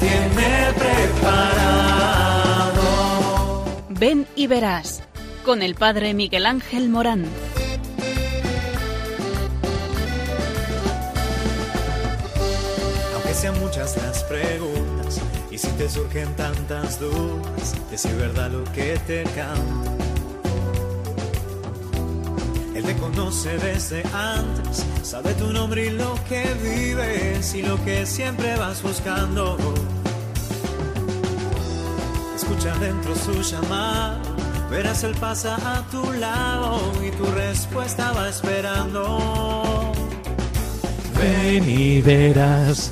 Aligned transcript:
Tiene 0.00 0.72
preparado. 0.78 1.64
Ven 3.88 4.26
y 4.36 4.46
verás 4.46 5.02
con 5.44 5.62
el 5.62 5.74
Padre 5.74 6.14
Miguel 6.14 6.46
Ángel 6.46 6.88
Morán. 6.88 7.24
Aunque 13.14 13.34
sean 13.34 13.58
muchas 13.60 13.96
las 13.96 14.22
preguntas 14.24 15.20
y 15.50 15.58
si 15.58 15.68
te 15.68 15.88
surgen 15.88 16.34
tantas 16.36 16.98
dudas, 16.98 17.74
decir 17.90 18.14
verdad 18.16 18.50
lo 18.50 18.64
que 18.72 18.98
te 19.06 19.22
canta. 19.22 19.92
Él 22.74 22.82
te 22.82 22.96
conoce 22.96 23.56
desde 23.58 24.02
antes, 24.12 24.84
sabe 25.14 25.32
tu 25.34 25.52
nombre 25.52 25.86
y 25.86 25.90
lo 25.90 26.12
que 26.28 26.42
vives 26.60 27.54
y 27.54 27.62
lo 27.62 27.76
que 27.84 28.04
siempre 28.04 28.56
vas 28.56 28.82
buscando. 28.82 29.56
Escucha 32.34 32.74
dentro 32.80 33.14
su 33.14 33.40
llamado, 33.42 34.18
verás 34.68 35.04
él 35.04 35.14
pasa 35.20 35.54
a 35.54 35.86
tu 35.92 36.02
lado 36.14 36.80
y 37.06 37.12
tu 37.12 37.26
respuesta 37.26 38.10
va 38.10 38.28
esperando. 38.28 39.92
Ven 41.16 41.62
y 41.70 42.02
verás. 42.02 42.90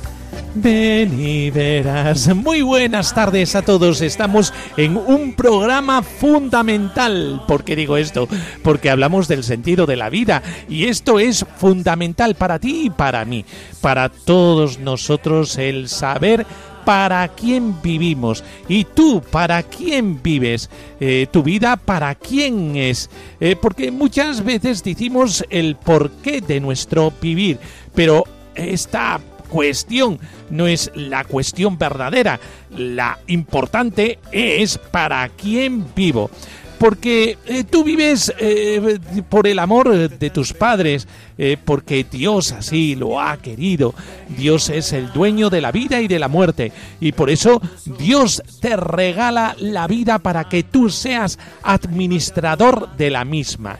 Ven 0.55 1.19
y 1.19 1.49
verás. 1.49 2.33
Muy 2.35 2.61
buenas 2.61 3.15
tardes 3.15 3.55
a 3.55 3.63
todos. 3.63 4.01
Estamos 4.01 4.53
en 4.77 4.97
un 4.97 5.33
programa 5.33 6.03
fundamental. 6.03 7.41
¿Por 7.47 7.63
qué 7.63 7.75
digo 7.75 7.97
esto? 7.97 8.27
Porque 8.61 8.91
hablamos 8.91 9.27
del 9.27 9.43
sentido 9.43 9.87
de 9.87 9.95
la 9.95 10.11
vida 10.11 10.43
y 10.69 10.85
esto 10.85 11.19
es 11.19 11.43
fundamental 11.57 12.35
para 12.35 12.59
ti 12.59 12.83
y 12.85 12.89
para 12.91 13.25
mí. 13.25 13.45
Para 13.81 14.09
todos 14.09 14.77
nosotros 14.77 15.57
el 15.57 15.89
saber 15.89 16.45
para 16.85 17.27
quién 17.29 17.81
vivimos 17.81 18.43
y 18.67 18.83
tú 18.83 19.23
para 19.31 19.63
quién 19.63 20.21
vives, 20.21 20.69
Eh, 20.99 21.27
tu 21.31 21.41
vida 21.41 21.77
para 21.77 22.13
quién 22.13 22.75
es, 22.75 23.09
Eh, 23.39 23.55
porque 23.55 23.89
muchas 23.89 24.43
veces 24.43 24.83
decimos 24.83 25.43
el 25.49 25.77
porqué 25.77 26.41
de 26.41 26.59
nuestro 26.59 27.11
vivir, 27.21 27.57
pero 27.95 28.25
esta 28.55 29.19
cuestión 29.53 30.19
no 30.49 30.65
es 30.65 30.89
la 30.95 31.25
cuestión 31.25 31.77
verdadera, 31.77 32.39
la 32.75 33.19
importante 33.27 34.17
es 34.31 34.79
para 34.79 35.29
quién 35.29 35.85
vivo. 35.95 36.31
Porque 36.79 37.37
eh, 37.45 37.63
tú 37.63 37.83
vives 37.83 38.33
eh, 38.39 38.99
por 39.29 39.45
el 39.47 39.59
amor 39.59 40.09
de 40.09 40.29
tus 40.31 40.53
padres, 40.53 41.07
eh, 41.37 41.55
porque 41.63 42.03
Dios 42.03 42.51
así 42.51 42.95
lo 42.95 43.21
ha 43.21 43.37
querido. 43.37 43.93
Dios 44.35 44.69
es 44.69 44.91
el 44.91 45.13
dueño 45.13 45.51
de 45.51 45.61
la 45.61 45.71
vida 45.71 46.01
y 46.01 46.07
de 46.07 46.19
la 46.19 46.27
muerte. 46.27 46.73
Y 46.99 47.11
por 47.11 47.29
eso 47.29 47.61
Dios 47.85 48.41
te 48.59 48.75
regala 48.75 49.55
la 49.59 49.85
vida 49.87 50.17
para 50.17 50.49
que 50.49 50.63
tú 50.63 50.89
seas 50.89 51.37
administrador 51.61 52.89
de 52.97 53.11
la 53.11 53.23
misma. 53.23 53.77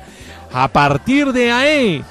A 0.53 0.67
partir 0.67 1.33
de 1.33 1.51
ahí, 1.51 2.03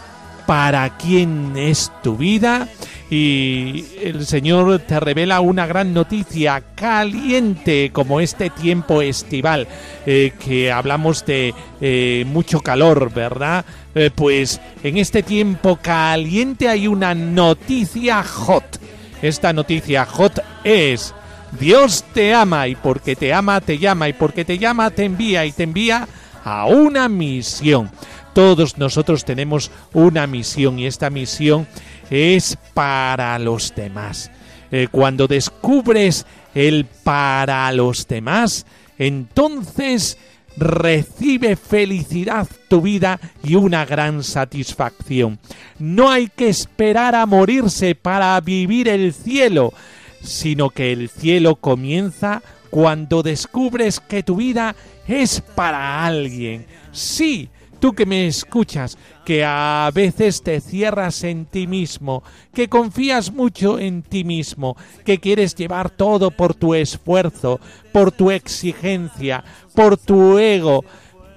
¿para 0.47 0.97
quién 0.97 1.55
es 1.57 1.91
tu 2.03 2.17
vida? 2.17 2.69
y 3.12 3.85
el 4.01 4.25
Señor 4.25 4.79
te 4.79 4.99
revela 4.99 5.43
una 5.43 5.67
gran 5.67 5.93
noticia 5.93 6.62
caliente 6.75 7.91
como 7.93 8.21
este 8.21 8.49
tiempo 8.49 9.03
estival, 9.03 9.69
eh, 10.07 10.33
que 10.43 10.73
hablamos 10.73 11.27
de 11.27 11.53
eh, 11.83 12.25
mucho 12.27 12.61
calor, 12.61 13.12
¿verdad? 13.12 13.66
Eh, 13.94 14.11
pues 14.15 14.62
en 14.83 14.97
este 14.97 15.22
tiempo 15.22 15.77
caliente 15.77 16.71
hay 16.71 16.87
una 16.87 17.15
noticia 17.15 18.22
hot. 18.22 18.81
Esta 19.21 19.53
noticia 19.53 20.06
hot 20.06 20.43
es 20.65 21.15
Dios 21.61 22.06
te 22.15 22.33
ama 22.33 22.66
y 22.66 22.77
porque 22.77 23.15
te 23.15 23.34
ama 23.34 23.61
te 23.61 23.77
llama 23.77 24.09
y 24.09 24.15
porque 24.15 24.47
te 24.47 24.56
llama 24.56 24.91
te 24.91 25.05
envía 25.05 25.45
y 25.45 25.53
te 25.53 25.65
envía 25.65 26.09
a 26.45 26.65
una 26.65 27.11
misión. 27.11 27.91
Todos 28.32 28.78
nosotros 28.78 29.25
tenemos 29.25 29.70
una 29.93 30.26
misión 30.26 30.78
y 30.78 30.87
esta 30.87 31.10
misión 31.10 31.66
es 32.10 32.56
para 32.75 33.38
los 33.38 33.75
demás. 33.75 34.31
Eh, 34.70 34.88
cuando 34.91 35.26
descubres 35.26 36.25
el 36.54 36.87
para 36.87 37.71
los 37.72 38.09
demás, 38.09 38.65
entonces 38.98 40.16
recibe 40.56 41.56
felicidad 41.56 42.47
tu 42.69 42.82
vida 42.82 43.21
y 43.42 43.54
una 43.54 43.84
gran 43.84 44.22
satisfacción. 44.22 45.38
No 45.78 46.10
hay 46.10 46.28
que 46.28 46.48
esperar 46.48 47.15
a 47.15 47.26
morirse 47.26 47.94
para 47.94 48.41
vivir 48.41 48.88
el 48.88 49.12
cielo, 49.12 49.72
sino 50.22 50.71
que 50.71 50.92
el 50.92 51.09
cielo 51.09 51.56
comienza 51.56 52.42
cuando 52.71 53.22
descubres 53.22 54.00
que 54.00 54.22
tu 54.22 54.37
vida 54.37 54.75
es 55.06 55.42
para 55.54 56.06
alguien. 56.06 56.66
Sí, 56.92 57.48
tú 57.82 57.94
que 57.94 58.06
me 58.06 58.28
escuchas, 58.28 58.97
que 59.25 59.44
a 59.44 59.91
veces 59.93 60.44
te 60.44 60.60
cierras 60.60 61.25
en 61.25 61.47
ti 61.47 61.66
mismo, 61.66 62.22
que 62.54 62.69
confías 62.69 63.32
mucho 63.32 63.81
en 63.81 64.04
ti 64.04 64.22
mismo, 64.22 64.76
que 65.04 65.19
quieres 65.19 65.56
llevar 65.56 65.91
todo 65.91 66.31
por 66.31 66.54
tu 66.54 66.75
esfuerzo, 66.75 67.59
por 67.91 68.12
tu 68.12 68.31
exigencia, 68.31 69.42
por 69.75 69.97
tu 69.97 70.38
ego, 70.38 70.84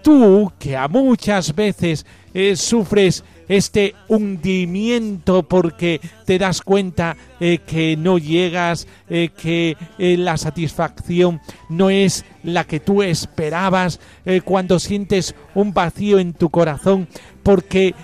tú 0.03 0.53
que 0.59 0.77
a 0.77 0.87
muchas 0.87 1.55
veces 1.55 2.05
eh, 2.37 2.57
sufres 2.57 3.23
este 3.47 3.95
hundimiento 4.09 5.43
porque 5.43 6.01
te 6.25 6.37
das 6.37 6.61
cuenta 6.61 7.15
eh, 7.39 7.59
que 7.65 7.95
no 7.95 8.17
llegas, 8.17 8.89
eh, 9.07 9.29
que 9.29 9.77
la 9.97 10.35
satisfacción 10.35 11.39
no 11.69 11.89
es 11.89 12.25
la 12.43 12.65
que 12.65 12.81
tú 12.81 13.03
esperabas, 13.03 14.01
cuando 14.43 14.79
sientes 14.79 15.33
un 15.53 15.73
vacío 15.73 16.19
en 16.19 16.33
tu 16.33 16.49
corazón 16.49 17.07
porque 17.41 17.95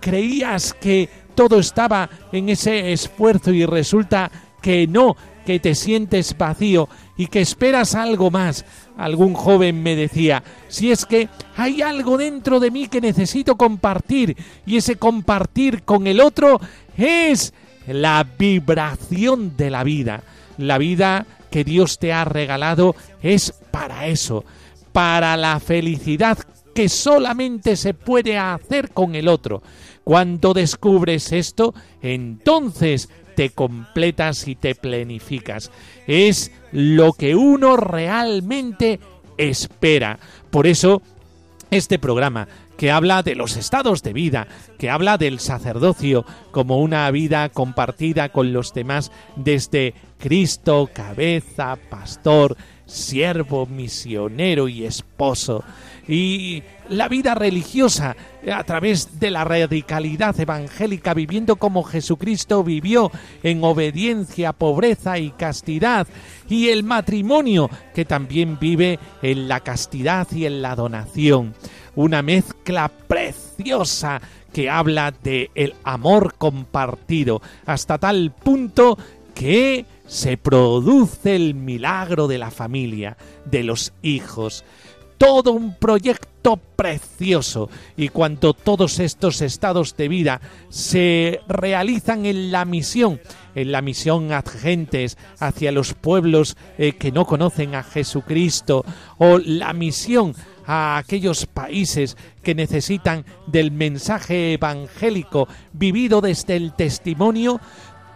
creías 0.00 0.72
que 0.72 1.10
todo 1.34 1.58
estaba 1.58 2.08
en 2.32 2.48
ese 2.48 2.92
esfuerzo 2.92 3.52
y 3.52 3.66
resulta 3.66 4.30
que 4.62 4.86
no, 4.86 5.14
que 5.44 5.60
te 5.60 5.74
sientes 5.74 6.36
vacío 6.38 6.88
y 7.16 7.26
que 7.26 7.40
esperas 7.40 7.94
algo 7.94 8.30
más. 8.30 8.64
Algún 8.98 9.32
joven 9.32 9.80
me 9.80 9.94
decía, 9.94 10.42
si 10.66 10.90
es 10.90 11.06
que 11.06 11.28
hay 11.56 11.82
algo 11.82 12.18
dentro 12.18 12.58
de 12.58 12.72
mí 12.72 12.88
que 12.88 13.00
necesito 13.00 13.56
compartir 13.56 14.36
y 14.66 14.76
ese 14.76 14.96
compartir 14.96 15.84
con 15.84 16.08
el 16.08 16.20
otro 16.20 16.60
es 16.96 17.54
la 17.86 18.26
vibración 18.38 19.56
de 19.56 19.70
la 19.70 19.84
vida. 19.84 20.24
La 20.56 20.78
vida 20.78 21.26
que 21.48 21.62
Dios 21.62 22.00
te 22.00 22.12
ha 22.12 22.24
regalado 22.24 22.96
es 23.22 23.54
para 23.70 24.08
eso, 24.08 24.44
para 24.92 25.36
la 25.36 25.60
felicidad 25.60 26.36
que 26.74 26.88
solamente 26.88 27.76
se 27.76 27.94
puede 27.94 28.36
hacer 28.36 28.90
con 28.90 29.14
el 29.14 29.28
otro. 29.28 29.62
Cuando 30.02 30.54
descubres 30.54 31.30
esto, 31.30 31.72
entonces 32.02 33.08
te 33.36 33.50
completas 33.50 34.48
y 34.48 34.56
te 34.56 34.74
planificas. 34.74 35.70
Es 36.08 36.50
lo 36.72 37.12
que 37.12 37.34
uno 37.34 37.76
realmente 37.76 39.00
espera. 39.36 40.18
Por 40.50 40.66
eso, 40.66 41.02
este 41.70 41.98
programa 41.98 42.48
que 42.78 42.92
habla 42.92 43.22
de 43.22 43.34
los 43.34 43.56
estados 43.56 44.02
de 44.02 44.12
vida, 44.12 44.46
que 44.78 44.88
habla 44.88 45.18
del 45.18 45.40
sacerdocio 45.40 46.24
como 46.52 46.78
una 46.78 47.10
vida 47.10 47.48
compartida 47.48 48.28
con 48.30 48.52
los 48.52 48.72
demás 48.72 49.10
desde 49.34 49.94
Cristo, 50.18 50.88
cabeza, 50.92 51.76
pastor, 51.90 52.56
siervo, 52.88 53.66
misionero 53.66 54.68
y 54.68 54.84
esposo. 54.84 55.62
Y 56.08 56.62
la 56.88 57.06
vida 57.06 57.34
religiosa 57.34 58.16
a 58.50 58.64
través 58.64 59.20
de 59.20 59.30
la 59.30 59.44
radicalidad 59.44 60.40
evangélica, 60.40 61.12
viviendo 61.12 61.56
como 61.56 61.84
Jesucristo 61.84 62.64
vivió 62.64 63.12
en 63.42 63.62
obediencia, 63.62 64.54
pobreza 64.54 65.18
y 65.18 65.30
castidad. 65.30 66.08
Y 66.48 66.70
el 66.70 66.82
matrimonio 66.82 67.68
que 67.94 68.06
también 68.06 68.58
vive 68.58 68.98
en 69.20 69.48
la 69.48 69.60
castidad 69.60 70.26
y 70.32 70.46
en 70.46 70.62
la 70.62 70.74
donación. 70.74 71.54
Una 71.94 72.22
mezcla 72.22 72.88
preciosa 72.88 74.22
que 74.52 74.70
habla 74.70 75.12
de 75.22 75.50
el 75.54 75.74
amor 75.84 76.36
compartido 76.38 77.42
hasta 77.66 77.98
tal 77.98 78.32
punto 78.32 78.96
que 79.34 79.84
se 80.08 80.36
produce 80.36 81.36
el 81.36 81.54
milagro 81.54 82.26
de 82.26 82.38
la 82.38 82.50
familia, 82.50 83.16
de 83.44 83.62
los 83.62 83.92
hijos. 84.02 84.64
Todo 85.18 85.52
un 85.52 85.76
proyecto 85.76 86.56
precioso 86.56 87.68
y 87.96 88.08
cuando 88.08 88.54
todos 88.54 89.00
estos 89.00 89.42
estados 89.42 89.96
de 89.96 90.08
vida 90.08 90.40
se 90.68 91.40
realizan 91.48 92.24
en 92.24 92.50
la 92.50 92.64
misión, 92.64 93.20
en 93.54 93.72
la 93.72 93.82
misión 93.82 94.32
a 94.32 94.42
gentes 94.42 95.18
hacia 95.40 95.72
los 95.72 95.94
pueblos 95.94 96.56
eh, 96.78 96.92
que 96.92 97.12
no 97.12 97.26
conocen 97.26 97.74
a 97.74 97.82
Jesucristo 97.82 98.84
o 99.18 99.38
la 99.38 99.72
misión 99.72 100.34
a 100.68 100.98
aquellos 100.98 101.46
países 101.46 102.16
que 102.42 102.54
necesitan 102.54 103.24
del 103.46 103.72
mensaje 103.72 104.52
evangélico 104.52 105.48
vivido 105.72 106.20
desde 106.20 106.56
el 106.56 106.74
testimonio, 106.74 107.58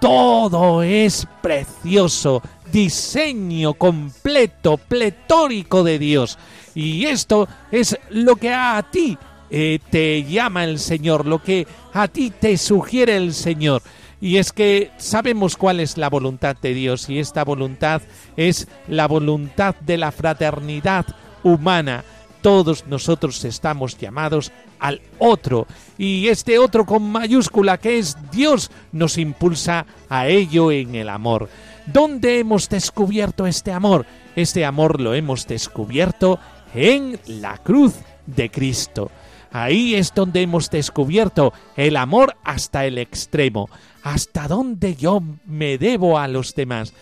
todo 0.03 0.83
es 0.83 1.29
precioso, 1.41 2.43
diseño 2.73 3.75
completo, 3.75 4.77
pletórico 4.77 5.85
de 5.85 6.01
Dios. 6.01 6.39
Y 6.75 7.07
esto 7.07 7.47
es 7.71 7.97
lo 8.11 8.35
que 8.35 8.53
a 8.53 8.85
ti 8.91 9.17
eh, 9.49 9.79
te 9.91 10.25
llama 10.25 10.65
el 10.65 10.81
Señor, 10.81 11.25
lo 11.25 11.41
que 11.41 11.69
a 11.93 12.09
ti 12.09 12.31
te 12.31 12.59
sugiere 12.59 13.15
el 13.15 13.33
Señor. 13.33 13.81
Y 14.21 14.39
es 14.39 14.53
que 14.53 14.91
sabemos 14.97 15.57
cuál 15.57 15.79
es 15.79 15.97
la 15.97 16.11
voluntad 16.11 16.57
de 16.61 16.75
Dios 16.75 17.09
y 17.09 17.21
esta 17.21 17.45
voluntad 17.45 18.03
es 18.37 18.67
la 18.89 19.07
voluntad 19.07 19.77
de 19.77 19.99
la 19.99 20.11
fraternidad 20.11 21.07
humana. 21.45 22.03
Todos 22.43 22.87
nosotros 22.89 23.45
estamos 23.45 23.97
llamados 23.97 24.51
al 24.81 25.01
otro 25.19 25.67
y 25.97 26.27
este 26.27 26.59
otro 26.59 26.85
con 26.85 27.11
mayúscula 27.11 27.79
que 27.79 27.99
es 27.99 28.17
Dios 28.33 28.71
nos 28.91 29.17
impulsa 29.17 29.87
a 30.09 30.27
ello 30.27 30.73
en 30.73 30.97
el 30.97 31.09
amor. 31.09 31.49
¿Dónde 31.87 32.41
hemos 32.41 32.69
descubierto 32.69 33.47
este 33.47 33.73
amor? 33.73 34.07
Este 34.35 34.65
amor 34.65 35.01
lo 35.01 35.15
hemos 35.15 35.47
descubierto 35.47 36.41
en 36.75 37.19
la 37.27 37.59
cruz 37.59 37.95
de 38.27 38.51
Cristo. 38.51 39.11
Ahí 39.53 39.95
es 39.95 40.13
donde 40.15 40.43
hemos 40.43 40.71
descubierto 40.71 41.53
el 41.77 41.97
amor 41.97 42.37
hasta 42.43 42.87
el 42.87 42.99
extremo, 42.99 43.69
hasta 44.03 44.49
donde 44.49 44.97
yo 44.97 45.23
me 45.45 45.79
debo 45.79 46.19
a 46.19 46.27
los 46.27 46.55
demás. 46.55 46.93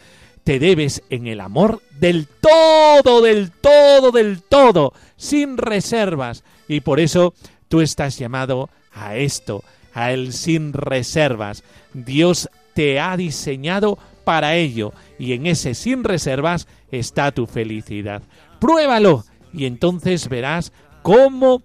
Te 0.51 0.59
debes 0.59 1.05
en 1.11 1.29
el 1.29 1.41
amor 1.41 1.81
del 2.01 2.27
todo, 2.27 3.23
del 3.23 3.53
todo, 3.53 4.11
del 4.11 4.43
todo, 4.43 4.93
sin 5.17 5.57
reservas. 5.57 6.43
Y 6.67 6.81
por 6.81 6.99
eso 6.99 7.35
tú 7.69 7.81
estás 7.81 8.19
llamado 8.19 8.69
a 8.93 9.15
esto, 9.15 9.63
a 9.95 10.11
el 10.11 10.33
sin 10.33 10.73
reservas. 10.73 11.63
Dios 11.95 12.51
te 12.75 12.99
ha 12.99 13.17
diseñado 13.17 13.97
para 14.25 14.57
ello 14.57 14.93
y 15.21 15.35
en 15.35 15.47
ese 15.47 15.75
sin 15.75 16.03
reservas 16.03 16.67
está 16.91 17.31
tu 17.31 17.47
felicidad. 17.47 18.21
Pruébalo 18.59 19.23
y 19.53 19.67
entonces 19.67 20.29
verás 20.29 20.73
cómo 21.03 21.63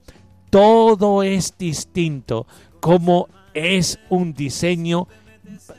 todo 0.51 1.23
es 1.23 1.57
distinto, 1.57 2.45
cómo 2.81 3.29
es 3.55 3.97
un 4.09 4.35
diseño 4.35 5.07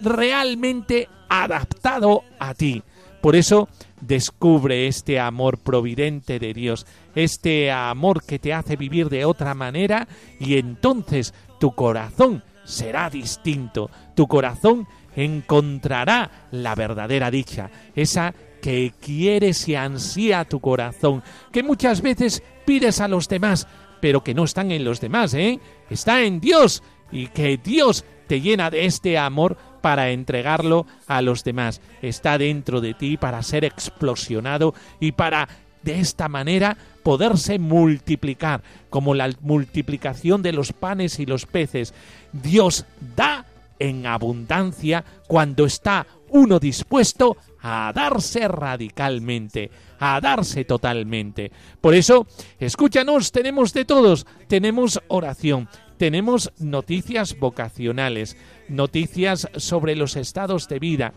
realmente 0.03 1.09
adaptado 1.29 2.25
a 2.41 2.53
ti. 2.53 2.83
Por 3.27 3.35
eso 3.35 3.69
descubre 4.01 4.87
este 4.87 5.19
amor 5.19 5.59
providente 5.59 6.39
de 6.39 6.55
Dios, 6.55 6.87
este 7.17 7.73
amor 7.73 8.25
que 8.25 8.39
te 8.39 8.55
hace 8.55 8.77
vivir 8.77 9.09
de 9.09 9.25
otra 9.25 9.53
manera 9.53 10.07
y 10.39 10.59
entonces 10.59 11.35
tu 11.59 11.75
corazón 11.75 12.45
será 12.63 13.11
distinto, 13.11 13.91
tu 14.15 14.29
corazón 14.29 14.87
encontrará 15.17 16.47
la 16.53 16.77
verdadera 16.77 17.33
dicha, 17.33 17.69
esa 17.97 18.33
que 18.63 18.95
quieres 19.01 19.69
y 19.69 19.75
ansía 19.75 20.45
tu 20.45 20.61
corazón, 20.61 21.25
que 21.51 21.65
muchas 21.65 22.03
veces 22.03 22.45
pides 22.65 23.01
a 23.01 23.09
los 23.09 23.29
demás, 23.29 23.67
pero 24.01 24.23
que 24.23 24.35
no 24.35 24.45
están 24.45 24.71
en 24.71 24.85
los 24.85 25.01
demás, 25.01 25.35
¿eh? 25.35 25.59
Está 25.91 26.23
en 26.23 26.39
Dios 26.39 26.81
y 27.11 27.27
que 27.27 27.57
Dios 27.57 28.05
te 28.29 28.41
llena 28.41 28.71
de 28.71 28.87
este 28.87 29.19
amor 29.19 29.57
para 29.87 30.11
entregarlo 30.11 30.85
a 31.07 31.23
los 31.23 31.45
demás. 31.45 31.81
Está 32.03 32.39
dentro 32.39 32.81
de 32.81 32.93
ti 32.93 33.17
para 33.17 33.41
ser 33.45 33.65
explosionado 33.65 34.75
y 34.99 35.13
para 35.13 35.49
de 35.85 36.01
esta 36.01 36.29
manera 36.29 36.77
poderse 37.05 37.61
multiplicar, 37.61 38.65
como 38.91 39.15
la 39.15 39.31
multiplicación 39.43 40.43
de 40.43 40.51
los 40.51 40.73
panes 40.73 41.21
y 41.21 41.27
los 41.27 41.47
peces. 41.47 41.95
Dios 42.33 42.85
da 43.15 43.47
en 43.79 44.07
abundancia 44.07 45.05
cuando 45.29 45.67
está 45.67 46.05
uno 46.31 46.59
dispuesto 46.59 47.37
a 47.63 47.93
darse 47.95 48.49
radicalmente, 48.49 49.71
a 50.01 50.21
darse 50.21 50.65
totalmente. 50.65 51.53
Por 51.81 51.95
eso, 51.95 52.27
escúchanos, 52.59 53.31
tenemos 53.31 53.73
de 53.73 53.85
todos, 53.85 54.27
tenemos 54.49 55.01
oración, 55.07 55.69
tenemos 55.97 56.53
noticias 56.59 57.39
vocacionales, 57.39 58.37
noticias 58.69 59.49
sobre 59.57 59.97
los 59.97 60.17
estados 60.17 60.69
de 60.69 60.79
vida, 60.79 61.13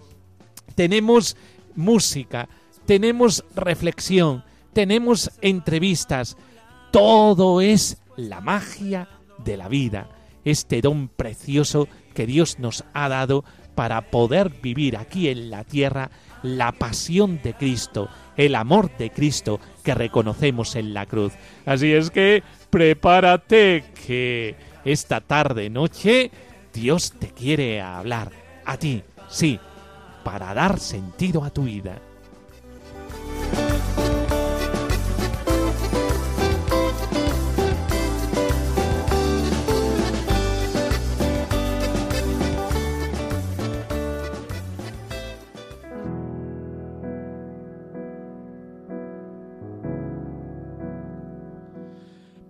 tenemos 0.76 1.36
música, 1.76 2.50
tenemos 2.86 3.44
reflexión, 3.56 4.44
tenemos 4.74 5.32
entrevistas, 5.42 6.38
todo 6.92 7.62
es 7.62 8.02
la 8.18 8.42
magia 8.42 9.08
de 9.44 9.58
la 9.58 9.68
vida, 9.68 10.10
este 10.44 10.82
don 10.82 11.08
precioso 11.08 11.88
que 12.14 12.26
Dios 12.26 12.60
nos 12.60 12.84
ha 12.94 13.10
dado 13.10 13.44
para 13.76 14.10
poder 14.12 14.50
vivir 14.62 14.98
aquí 14.98 15.30
en 15.30 15.50
la 15.50 15.64
tierra 15.64 16.12
la 16.44 16.72
pasión 16.72 17.40
de 17.42 17.54
Cristo, 17.54 18.10
el 18.36 18.56
amor 18.56 18.96
de 18.98 19.10
Cristo 19.10 19.60
que 19.84 19.94
reconocemos 19.94 20.76
en 20.76 20.94
la 20.94 21.06
cruz. 21.06 21.34
Así 21.66 21.94
es 21.94 22.12
que 22.12 22.44
prepárate 22.70 23.86
que 24.06 24.56
esta 24.84 25.22
tarde 25.22 25.70
noche 25.70 26.32
Dios 26.74 27.14
te 27.20 27.30
quiere 27.30 27.82
hablar 27.82 28.32
a 28.66 28.78
ti, 28.78 29.04
sí, 29.30 29.60
para 30.24 30.54
dar 30.54 30.80
sentido 30.80 31.44
a 31.44 31.50
tu 31.50 31.64
vida. 31.64 32.00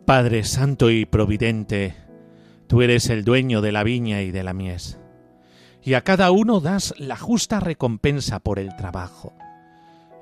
Padre 0.09 0.43
Santo 0.43 0.89
y 0.89 1.05
Providente, 1.05 2.08
tú 2.69 2.83
eres 2.83 3.09
el 3.09 3.23
dueño 3.23 3.61
de 3.61 3.71
la 3.71 3.83
viña 3.83 4.21
y 4.21 4.29
de 4.29 4.43
la 4.43 4.53
mies, 4.53 4.99
y 5.81 5.95
a 5.95 6.01
cada 6.01 6.29
uno 6.29 6.59
das 6.59 6.93
la 6.99 7.17
justa 7.17 7.59
recompensa 7.59 8.41
por 8.41 8.59
el 8.59 8.75
trabajo. 8.75 9.33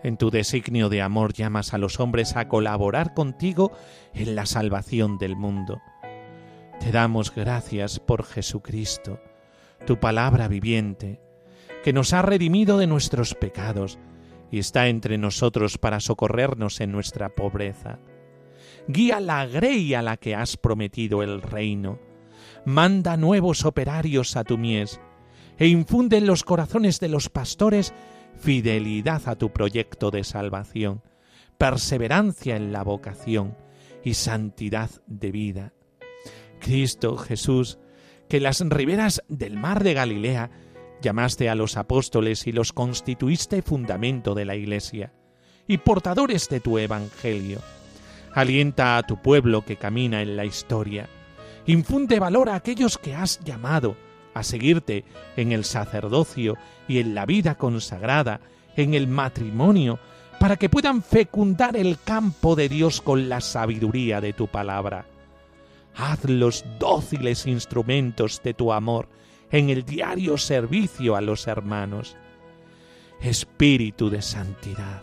En 0.01 0.15
tu 0.15 0.31
designio 0.31 0.87
de 0.87 1.01
amor 1.01 1.33
llamas 1.33 1.73
a 1.73 1.77
los 1.77 1.99
hombres 1.99 2.37
a 2.37 2.47
colaborar 2.47 3.13
contigo 3.13 3.73
en 4.13 4.35
la 4.35 4.45
salvación 4.45 5.17
del 5.17 5.35
mundo. 5.35 5.81
Te 6.79 6.93
damos 6.93 7.35
gracias 7.35 7.99
por 7.99 8.23
Jesucristo, 8.23 9.19
tu 9.85 9.99
palabra 9.99 10.47
viviente, 10.47 11.19
que 11.83 11.91
nos 11.91 12.13
ha 12.13 12.21
redimido 12.21 12.77
de 12.77 12.87
nuestros 12.87 13.35
pecados 13.35 13.99
y 14.51 14.59
está 14.59 14.87
entre 14.87 15.17
nosotros 15.17 15.77
para 15.77 15.99
socorrernos 15.99 16.79
en 16.79 16.93
nuestra 16.93 17.27
pobreza 17.35 17.99
guía 18.87 19.19
la 19.19 19.45
grey 19.45 19.93
a 19.93 20.01
la 20.01 20.17
que 20.17 20.35
has 20.35 20.57
prometido 20.57 21.21
el 21.21 21.41
reino. 21.41 21.99
Manda 22.67 23.15
nuevos 23.15 23.63
operarios 23.63 24.35
a 24.35 24.43
tu 24.43 24.57
mies, 24.57 24.99
e 25.57 25.67
infunde 25.67 26.17
en 26.17 26.27
los 26.27 26.43
corazones 26.43 26.99
de 26.99 27.07
los 27.07 27.29
pastores 27.29 27.93
fidelidad 28.37 29.21
a 29.29 29.37
tu 29.37 29.53
proyecto 29.53 30.11
de 30.11 30.25
salvación, 30.25 31.01
perseverancia 31.57 32.57
en 32.57 32.73
la 32.73 32.83
vocación 32.83 33.55
y 34.03 34.15
santidad 34.15 34.89
de 35.07 35.31
vida. 35.31 35.73
Cristo 36.59 37.15
Jesús, 37.15 37.79
que 38.27 38.41
las 38.41 38.59
riberas 38.59 39.23
del 39.29 39.55
mar 39.55 39.81
de 39.81 39.93
Galilea 39.93 40.51
llamaste 41.01 41.47
a 41.47 41.55
los 41.55 41.77
apóstoles 41.77 42.47
y 42.47 42.51
los 42.51 42.73
constituiste 42.73 43.61
fundamento 43.61 44.35
de 44.35 44.43
la 44.43 44.57
Iglesia, 44.57 45.13
y 45.69 45.77
portadores 45.77 46.49
de 46.49 46.59
tu 46.59 46.77
Evangelio 46.77 47.61
Alienta 48.37 48.97
a 48.97 49.03
tu 49.03 49.19
pueblo 49.19 49.63
que 49.65 49.77
camina 49.77 50.21
en 50.21 50.35
la 50.35 50.45
historia. 50.45 51.09
Infunde 51.67 52.19
valor 52.19 52.49
a 52.49 52.55
aquellos 52.55 52.97
que 52.97 53.13
has 53.15 53.39
llamado 53.43 53.95
a 54.33 54.43
seguirte 54.43 55.05
en 55.35 55.51
el 55.51 55.63
sacerdocio 55.63 56.55
y 56.87 56.99
en 56.99 57.13
la 57.15 57.25
vida 57.25 57.55
consagrada, 57.55 58.39
en 58.75 58.93
el 58.93 59.07
matrimonio, 59.07 59.99
para 60.39 60.57
que 60.57 60.69
puedan 60.69 61.01
fecundar 61.01 61.75
el 61.75 61.97
campo 62.03 62.55
de 62.55 62.69
Dios 62.69 63.01
con 63.01 63.29
la 63.29 63.41
sabiduría 63.41 64.21
de 64.21 64.33
tu 64.33 64.47
palabra. 64.47 65.07
Hazlos 65.95 66.63
dóciles 66.79 67.47
instrumentos 67.47 68.41
de 68.43 68.53
tu 68.53 68.71
amor 68.71 69.09
en 69.51 69.69
el 69.69 69.83
diario 69.83 70.37
servicio 70.37 71.15
a 71.15 71.21
los 71.21 71.47
hermanos. 71.47 72.15
Espíritu 73.21 74.09
de 74.09 74.21
santidad 74.21 75.01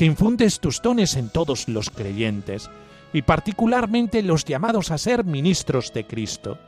que 0.00 0.06
infundes 0.06 0.60
tus 0.60 0.80
dones 0.80 1.14
en 1.14 1.28
todos 1.28 1.68
los 1.68 1.90
creyentes, 1.90 2.70
y 3.12 3.22
particularmente 3.22 4.22
los 4.22 4.44
llamados 4.44 4.90
a 4.90 4.98
ser 4.98 5.24
ministros 5.24 5.92
de 5.92 6.06
Cristo. 6.06 6.58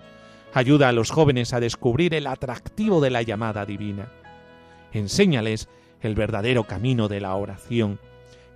Ayuda 0.55 0.89
a 0.89 0.93
los 0.93 1.11
jóvenes 1.11 1.53
a 1.53 1.61
descubrir 1.61 2.15
el 2.15 2.27
atractivo 2.27 3.01
de 3.01 3.11
la 3.11 3.23
llamada 3.23 3.65
divina. 3.65 4.09
Enséñales 4.93 5.69
el 6.01 6.15
verdadero 6.15 6.65
camino 6.65 7.09
de 7.09 7.21
la 7.21 7.35
oración, 7.35 8.01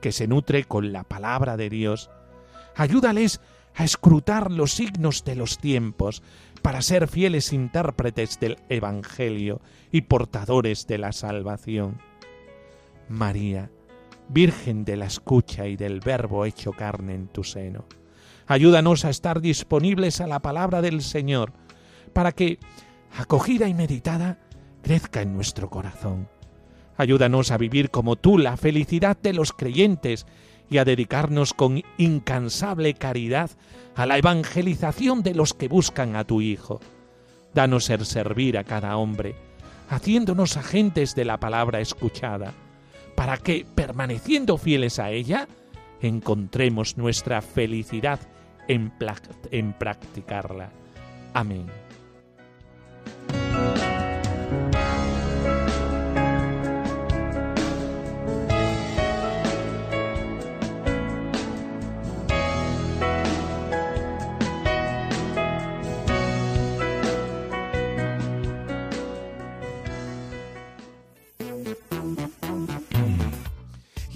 que 0.00 0.12
se 0.12 0.26
nutre 0.26 0.64
con 0.64 0.92
la 0.92 1.04
palabra 1.04 1.56
de 1.56 1.70
Dios. 1.70 2.10
Ayúdales 2.74 3.40
a 3.74 3.84
escrutar 3.84 4.50
los 4.50 4.72
signos 4.72 5.24
de 5.24 5.36
los 5.36 5.58
tiempos, 5.58 6.22
para 6.66 6.82
ser 6.82 7.06
fieles 7.06 7.52
intérpretes 7.52 8.40
del 8.40 8.58
Evangelio 8.68 9.60
y 9.92 10.00
portadores 10.00 10.88
de 10.88 10.98
la 10.98 11.12
salvación. 11.12 12.00
María, 13.08 13.70
Virgen 14.28 14.84
de 14.84 14.96
la 14.96 15.06
escucha 15.06 15.66
y 15.66 15.76
del 15.76 16.00
Verbo 16.00 16.44
hecho 16.44 16.72
carne 16.72 17.14
en 17.14 17.28
tu 17.28 17.44
seno, 17.44 17.84
ayúdanos 18.46 19.04
a 19.04 19.10
estar 19.10 19.40
disponibles 19.40 20.20
a 20.20 20.26
la 20.26 20.40
palabra 20.40 20.82
del 20.82 21.02
Señor, 21.02 21.52
para 22.12 22.32
que, 22.32 22.58
acogida 23.16 23.68
y 23.68 23.74
meditada, 23.74 24.38
crezca 24.82 25.22
en 25.22 25.34
nuestro 25.34 25.70
corazón. 25.70 26.28
Ayúdanos 26.96 27.50
a 27.50 27.58
vivir 27.58 27.90
como 27.90 28.16
tú 28.16 28.38
la 28.38 28.56
felicidad 28.56 29.16
de 29.16 29.32
los 29.32 29.52
creyentes 29.52 30.26
y 30.70 30.78
a 30.78 30.84
dedicarnos 30.84 31.54
con 31.54 31.82
incansable 31.98 32.94
caridad 32.94 33.50
a 33.94 34.06
la 34.06 34.18
evangelización 34.18 35.22
de 35.22 35.34
los 35.34 35.54
que 35.54 35.68
buscan 35.68 36.16
a 36.16 36.24
tu 36.24 36.40
Hijo. 36.40 36.80
Danos 37.54 37.90
el 37.90 38.04
servir 38.04 38.58
a 38.58 38.64
cada 38.64 38.96
hombre, 38.96 39.36
haciéndonos 39.88 40.56
agentes 40.56 41.14
de 41.14 41.24
la 41.24 41.38
palabra 41.38 41.80
escuchada, 41.80 42.52
para 43.16 43.38
que, 43.38 43.66
permaneciendo 43.74 44.58
fieles 44.58 45.00
a 45.00 45.10
ella, 45.10 45.48
encontremos 46.00 46.96
nuestra 46.96 47.42
felicidad 47.42 48.20
en, 48.68 48.92
practicarla. 49.72 50.70
Amén. 51.34 51.66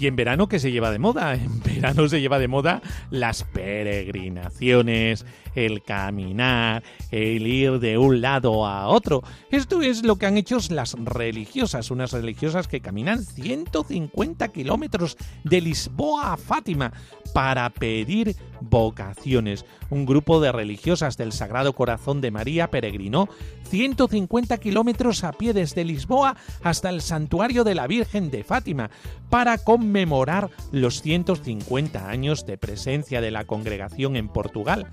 Y 0.01 0.07
en 0.07 0.15
verano, 0.15 0.49
¿qué 0.49 0.57
se 0.57 0.71
lleva 0.71 0.89
de 0.89 0.97
moda? 0.97 1.35
En 1.35 1.59
verano 1.81 2.07
se 2.07 2.21
lleva 2.21 2.37
de 2.37 2.47
moda 2.47 2.81
las 3.09 3.43
peregrinaciones, 3.43 5.25
el 5.55 5.81
caminar, 5.81 6.83
el 7.09 7.47
ir 7.47 7.79
de 7.79 7.97
un 7.97 8.21
lado 8.21 8.67
a 8.67 8.87
otro. 8.87 9.23
Esto 9.49 9.81
es 9.81 10.03
lo 10.03 10.17
que 10.17 10.27
han 10.27 10.37
hecho 10.37 10.57
las 10.69 10.93
religiosas, 10.93 11.89
unas 11.89 12.11
religiosas 12.11 12.67
que 12.67 12.81
caminan 12.81 13.23
150 13.23 14.47
kilómetros 14.49 15.17
de 15.43 15.61
Lisboa 15.61 16.33
a 16.33 16.37
Fátima 16.37 16.93
para 17.33 17.69
pedir 17.71 18.35
vocaciones. 18.59 19.65
Un 19.89 20.05
grupo 20.05 20.39
de 20.39 20.51
religiosas 20.51 21.17
del 21.17 21.31
Sagrado 21.31 21.73
Corazón 21.73 22.21
de 22.21 22.29
María 22.29 22.69
peregrinó 22.69 23.27
150 23.69 24.57
kilómetros 24.57 25.23
a 25.23 25.31
pie 25.31 25.53
desde 25.53 25.83
Lisboa 25.83 26.35
hasta 26.61 26.89
el 26.89 27.01
santuario 27.01 27.63
de 27.63 27.75
la 27.75 27.87
Virgen 27.87 28.29
de 28.29 28.43
Fátima 28.43 28.91
para 29.29 29.57
conmemorar 29.57 30.49
los 30.71 31.01
150 31.01 31.70
años 31.77 32.45
de 32.45 32.57
presencia 32.57 33.21
de 33.21 33.31
la 33.31 33.45
congregación 33.45 34.15
en 34.17 34.27
Portugal, 34.27 34.87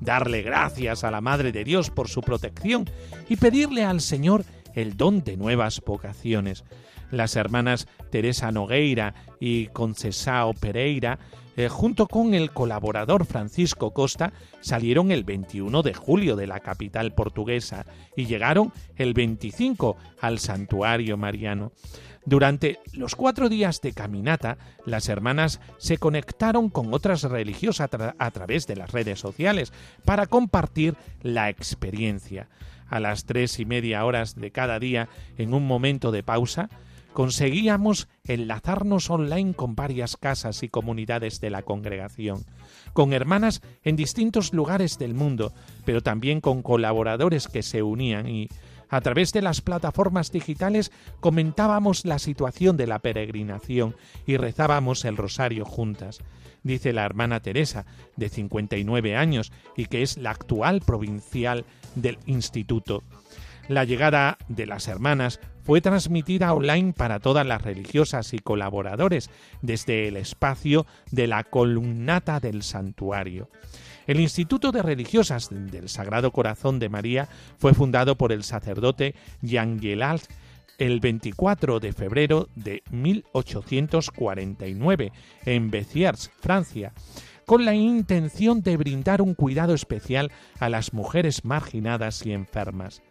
darle 0.00 0.42
gracias 0.42 1.02
a 1.02 1.10
la 1.10 1.20
Madre 1.20 1.50
de 1.50 1.64
Dios 1.64 1.90
por 1.90 2.08
su 2.08 2.20
protección 2.20 2.88
y 3.28 3.36
pedirle 3.36 3.84
al 3.84 4.00
Señor 4.00 4.44
el 4.74 4.96
don 4.96 5.24
de 5.24 5.36
nuevas 5.36 5.80
vocaciones. 5.84 6.64
Las 7.10 7.34
hermanas 7.34 7.88
Teresa 8.10 8.52
Nogueira 8.52 9.14
y 9.40 9.66
Concesao 9.68 10.54
Pereira 10.54 11.18
eh, 11.56 11.68
junto 11.68 12.06
con 12.06 12.32
el 12.32 12.52
colaborador 12.52 13.26
Francisco 13.26 13.92
Costa, 13.92 14.32
salieron 14.60 15.10
el 15.10 15.24
21 15.24 15.82
de 15.82 15.92
julio 15.92 16.36
de 16.36 16.46
la 16.46 16.60
capital 16.60 17.12
portuguesa 17.12 17.84
y 18.16 18.26
llegaron 18.26 18.72
el 18.96 19.14
25 19.14 19.96
al 20.20 20.38
santuario 20.38 21.16
mariano. 21.16 21.72
Durante 22.26 22.78
los 22.92 23.16
cuatro 23.16 23.48
días 23.48 23.80
de 23.80 23.92
caminata, 23.92 24.58
las 24.84 25.08
hermanas 25.08 25.60
se 25.78 25.96
conectaron 25.96 26.68
con 26.68 26.92
otras 26.92 27.22
religiosas 27.22 27.90
a 28.18 28.30
través 28.30 28.66
de 28.66 28.76
las 28.76 28.92
redes 28.92 29.18
sociales 29.18 29.72
para 30.04 30.26
compartir 30.26 30.96
la 31.22 31.48
experiencia. 31.48 32.48
A 32.88 33.00
las 33.00 33.24
tres 33.24 33.58
y 33.58 33.64
media 33.64 34.04
horas 34.04 34.34
de 34.34 34.50
cada 34.50 34.78
día, 34.78 35.08
en 35.38 35.54
un 35.54 35.66
momento 35.66 36.10
de 36.10 36.22
pausa, 36.22 36.68
conseguíamos 37.12 38.08
enlazarnos 38.24 39.10
online 39.10 39.54
con 39.54 39.74
varias 39.74 40.16
casas 40.16 40.62
y 40.62 40.68
comunidades 40.68 41.40
de 41.40 41.50
la 41.50 41.62
congregación, 41.62 42.44
con 42.92 43.12
hermanas 43.12 43.62
en 43.82 43.96
distintos 43.96 44.52
lugares 44.52 44.98
del 44.98 45.14
mundo, 45.14 45.52
pero 45.84 46.02
también 46.02 46.40
con 46.40 46.62
colaboradores 46.62 47.48
que 47.48 47.62
se 47.62 47.82
unían 47.82 48.28
y, 48.28 48.48
a 48.90 49.00
través 49.00 49.32
de 49.32 49.42
las 49.42 49.60
plataformas 49.60 50.32
digitales, 50.32 50.92
comentábamos 51.20 52.04
la 52.04 52.18
situación 52.18 52.76
de 52.76 52.86
la 52.86 52.98
peregrinación 52.98 53.96
y 54.26 54.36
rezábamos 54.36 55.04
el 55.04 55.16
rosario 55.16 55.64
juntas. 55.64 56.20
Dice 56.62 56.92
la 56.92 57.06
hermana 57.06 57.40
Teresa, 57.40 57.86
de 58.16 58.28
59 58.28 59.16
años, 59.16 59.52
y 59.76 59.86
que 59.86 60.02
es 60.02 60.18
la 60.18 60.32
actual 60.32 60.80
provincial 60.80 61.64
del 61.94 62.18
instituto. 62.26 63.02
La 63.68 63.84
llegada 63.84 64.36
de 64.48 64.66
las 64.66 64.88
hermanas 64.88 65.38
fue 65.62 65.80
transmitida 65.80 66.52
online 66.52 66.92
para 66.92 67.20
todas 67.20 67.46
las 67.46 67.62
religiosas 67.62 68.34
y 68.34 68.40
colaboradores 68.40 69.30
desde 69.62 70.08
el 70.08 70.16
espacio 70.16 70.86
de 71.12 71.28
la 71.28 71.44
columnata 71.44 72.40
del 72.40 72.64
santuario. 72.64 73.48
El 74.10 74.18
Instituto 74.18 74.72
de 74.72 74.82
Religiosas 74.82 75.50
del 75.52 75.88
Sagrado 75.88 76.32
Corazón 76.32 76.80
de 76.80 76.88
María 76.88 77.28
fue 77.58 77.74
fundado 77.74 78.16
por 78.16 78.32
el 78.32 78.42
sacerdote 78.42 79.14
Jean 79.40 79.78
Gelalt 79.78 80.24
el 80.78 80.98
24 80.98 81.78
de 81.78 81.92
febrero 81.92 82.48
de 82.56 82.82
1849 82.90 85.12
en 85.46 85.70
Béziers, 85.70 86.32
Francia, 86.40 86.92
con 87.46 87.64
la 87.64 87.76
intención 87.76 88.62
de 88.62 88.76
brindar 88.76 89.22
un 89.22 89.34
cuidado 89.34 89.74
especial 89.74 90.32
a 90.58 90.68
las 90.68 90.92
mujeres 90.92 91.44
marginadas 91.44 92.26
y 92.26 92.32
enfermas. 92.32 93.02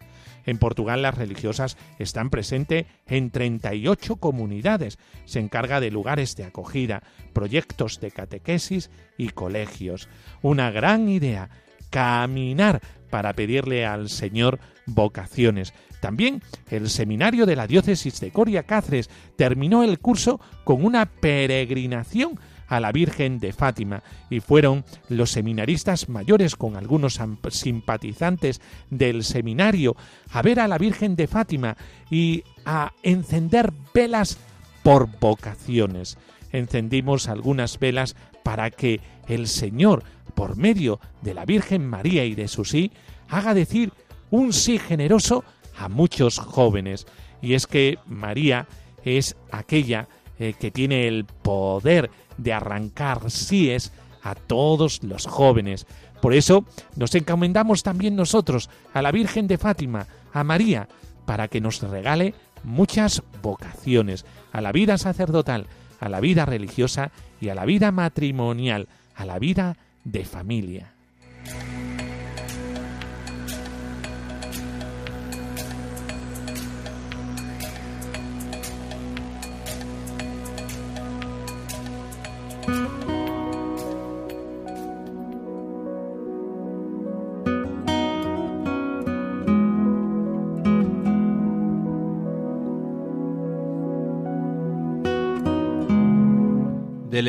En 0.45 0.57
Portugal 0.57 1.01
las 1.01 1.17
religiosas 1.17 1.77
están 1.99 2.29
presentes 2.29 2.85
en 3.07 3.31
38 3.31 4.15
comunidades. 4.17 4.97
Se 5.25 5.39
encarga 5.39 5.79
de 5.79 5.91
lugares 5.91 6.35
de 6.35 6.45
acogida, 6.45 7.03
proyectos 7.33 7.99
de 7.99 8.11
catequesis 8.11 8.89
y 9.17 9.29
colegios. 9.29 10.09
Una 10.41 10.71
gran 10.71 11.09
idea, 11.09 11.49
caminar 11.89 12.81
para 13.09 13.33
pedirle 13.33 13.85
al 13.85 14.09
Señor 14.09 14.59
vocaciones. 14.85 15.73
También 15.99 16.41
el 16.69 16.89
seminario 16.89 17.45
de 17.45 17.55
la 17.55 17.67
diócesis 17.67 18.19
de 18.19 18.31
Coria 18.31 18.63
Cáceres 18.63 19.09
terminó 19.35 19.83
el 19.83 19.99
curso 19.99 20.39
con 20.63 20.85
una 20.85 21.05
peregrinación 21.05 22.39
a 22.69 22.79
la 22.79 22.91
Virgen 22.91 23.39
de 23.39 23.51
Fátima 23.51 24.03
y 24.29 24.39
fueron 24.39 24.85
los 25.09 25.31
seminaristas 25.31 26.07
mayores 26.07 26.55
con 26.55 26.77
algunos 26.77 27.19
simpatizantes 27.49 28.61
del 28.89 29.23
seminario 29.23 29.95
a 30.31 30.41
ver 30.41 30.59
a 30.59 30.67
la 30.67 30.77
Virgen 30.77 31.15
de 31.15 31.27
Fátima 31.27 31.75
y 32.09 32.43
a 32.65 32.93
encender 33.03 33.73
velas 33.93 34.37
por 34.83 35.09
vocaciones. 35.19 36.17
Encendimos 36.51 37.27
algunas 37.27 37.79
velas 37.79 38.15
para 38.43 38.69
que 38.69 39.01
el 39.27 39.47
Señor, 39.47 40.03
por 40.35 40.55
medio 40.55 40.99
de 41.21 41.33
la 41.33 41.45
Virgen 41.45 41.85
María 41.87 42.25
y 42.25 42.35
de 42.35 42.47
su 42.47 42.65
sí, 42.65 42.91
haga 43.27 43.53
decir 43.53 43.91
un 44.29 44.53
sí 44.53 44.77
generoso 44.77 45.43
a 45.77 45.89
muchos 45.89 46.37
jóvenes. 46.39 47.07
Y 47.41 47.53
es 47.53 47.67
que 47.67 47.97
María 48.05 48.67
es 49.03 49.35
aquella 49.51 50.07
eh, 50.39 50.53
que 50.59 50.71
tiene 50.71 51.07
el 51.07 51.25
poder 51.25 52.09
de 52.39 52.53
arrancar 52.53 53.29
síes 53.29 53.91
a 54.23 54.35
todos 54.35 55.03
los 55.03 55.25
jóvenes. 55.25 55.85
Por 56.21 56.33
eso 56.33 56.65
nos 56.95 57.15
encomendamos 57.15 57.83
también 57.83 58.15
nosotros 58.15 58.69
a 58.93 59.01
la 59.01 59.11
Virgen 59.11 59.47
de 59.47 59.57
Fátima, 59.57 60.07
a 60.33 60.43
María, 60.43 60.87
para 61.25 61.47
que 61.47 61.61
nos 61.61 61.81
regale 61.81 62.33
muchas 62.63 63.23
vocaciones 63.41 64.25
a 64.51 64.61
la 64.61 64.71
vida 64.71 64.97
sacerdotal, 64.97 65.67
a 65.99 66.09
la 66.09 66.19
vida 66.19 66.45
religiosa 66.45 67.11
y 67.39 67.49
a 67.49 67.55
la 67.55 67.65
vida 67.65 67.91
matrimonial, 67.91 68.87
a 69.15 69.25
la 69.25 69.39
vida 69.39 69.77
de 70.03 70.25
familia. 70.25 70.93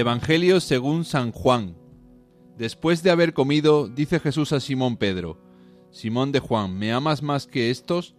Evangelio 0.00 0.60
según 0.60 1.04
San 1.04 1.30
Juan. 1.30 1.76
Después 2.56 3.02
de 3.02 3.10
haber 3.10 3.34
comido, 3.34 3.86
dice 3.86 4.18
Jesús 4.18 4.52
a 4.52 4.60
Simón 4.60 4.96
Pedro, 4.96 5.38
Simón 5.90 6.32
de 6.32 6.40
Juan, 6.40 6.78
¿me 6.78 6.90
amas 6.90 7.22
más 7.22 7.46
que 7.46 7.70
estos? 7.70 8.16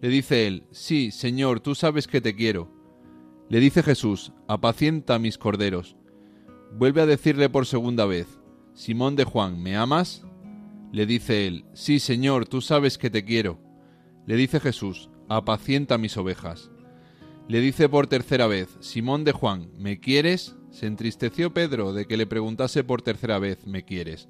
Le 0.00 0.08
dice 0.08 0.46
él, 0.46 0.64
Sí, 0.70 1.10
Señor, 1.10 1.58
tú 1.58 1.74
sabes 1.74 2.06
que 2.06 2.20
te 2.20 2.36
quiero. 2.36 2.70
Le 3.48 3.58
dice 3.58 3.82
Jesús, 3.82 4.32
apacienta 4.46 5.18
mis 5.18 5.36
corderos. 5.36 5.96
Vuelve 6.78 7.00
a 7.02 7.06
decirle 7.06 7.48
por 7.48 7.66
segunda 7.66 8.06
vez, 8.06 8.28
Simón 8.72 9.16
de 9.16 9.24
Juan, 9.24 9.60
¿me 9.60 9.76
amas? 9.76 10.24
Le 10.92 11.06
dice 11.06 11.48
él, 11.48 11.64
Sí, 11.72 11.98
Señor, 11.98 12.46
tú 12.46 12.60
sabes 12.60 12.98
que 12.98 13.10
te 13.10 13.24
quiero. 13.24 13.58
Le 14.26 14.36
dice 14.36 14.60
Jesús, 14.60 15.10
apacienta 15.28 15.98
mis 15.98 16.16
ovejas. 16.16 16.70
Le 17.48 17.60
dice 17.60 17.88
por 17.88 18.06
tercera 18.06 18.46
vez, 18.46 18.68
Simón 18.78 19.24
de 19.24 19.32
Juan, 19.32 19.72
¿me 19.76 19.98
quieres? 19.98 20.54
Se 20.70 20.86
entristeció 20.86 21.52
Pedro 21.52 21.92
de 21.92 22.06
que 22.06 22.16
le 22.16 22.26
preguntase 22.26 22.84
por 22.84 23.02
tercera 23.02 23.38
vez, 23.38 23.66
¿me 23.66 23.84
quieres? 23.84 24.28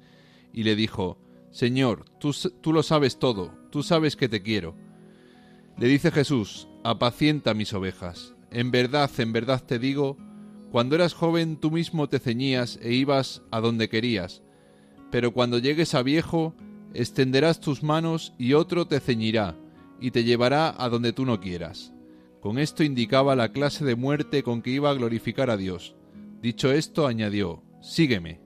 Y 0.53 0.63
le 0.63 0.75
dijo, 0.75 1.17
Señor, 1.51 2.05
tú, 2.19 2.33
tú 2.61 2.73
lo 2.73 2.83
sabes 2.83 3.19
todo, 3.19 3.53
tú 3.71 3.83
sabes 3.83 4.15
que 4.15 4.29
te 4.29 4.41
quiero. 4.41 4.75
Le 5.77 5.87
dice 5.87 6.11
Jesús, 6.11 6.67
apacienta 6.83 7.53
mis 7.53 7.73
ovejas. 7.73 8.33
En 8.51 8.71
verdad, 8.71 9.09
en 9.17 9.33
verdad 9.33 9.63
te 9.65 9.79
digo, 9.79 10.17
cuando 10.71 10.95
eras 10.95 11.13
joven 11.13 11.57
tú 11.57 11.71
mismo 11.71 12.07
te 12.09 12.19
ceñías 12.19 12.79
e 12.81 12.93
ibas 12.93 13.41
a 13.51 13.59
donde 13.59 13.89
querías, 13.89 14.41
pero 15.11 15.31
cuando 15.31 15.57
llegues 15.57 15.93
a 15.93 16.03
viejo, 16.03 16.55
extenderás 16.93 17.59
tus 17.59 17.83
manos 17.83 18.33
y 18.37 18.53
otro 18.53 18.87
te 18.87 18.99
ceñirá 18.99 19.55
y 19.99 20.11
te 20.11 20.23
llevará 20.23 20.73
a 20.77 20.89
donde 20.89 21.13
tú 21.13 21.25
no 21.25 21.39
quieras. 21.39 21.93
Con 22.41 22.57
esto 22.57 22.83
indicaba 22.83 23.35
la 23.35 23.51
clase 23.51 23.85
de 23.85 23.95
muerte 23.95 24.41
con 24.43 24.61
que 24.61 24.71
iba 24.71 24.89
a 24.89 24.93
glorificar 24.93 25.49
a 25.49 25.57
Dios. 25.57 25.95
Dicho 26.41 26.71
esto, 26.71 27.05
añadió, 27.05 27.61
Sígueme. 27.83 28.39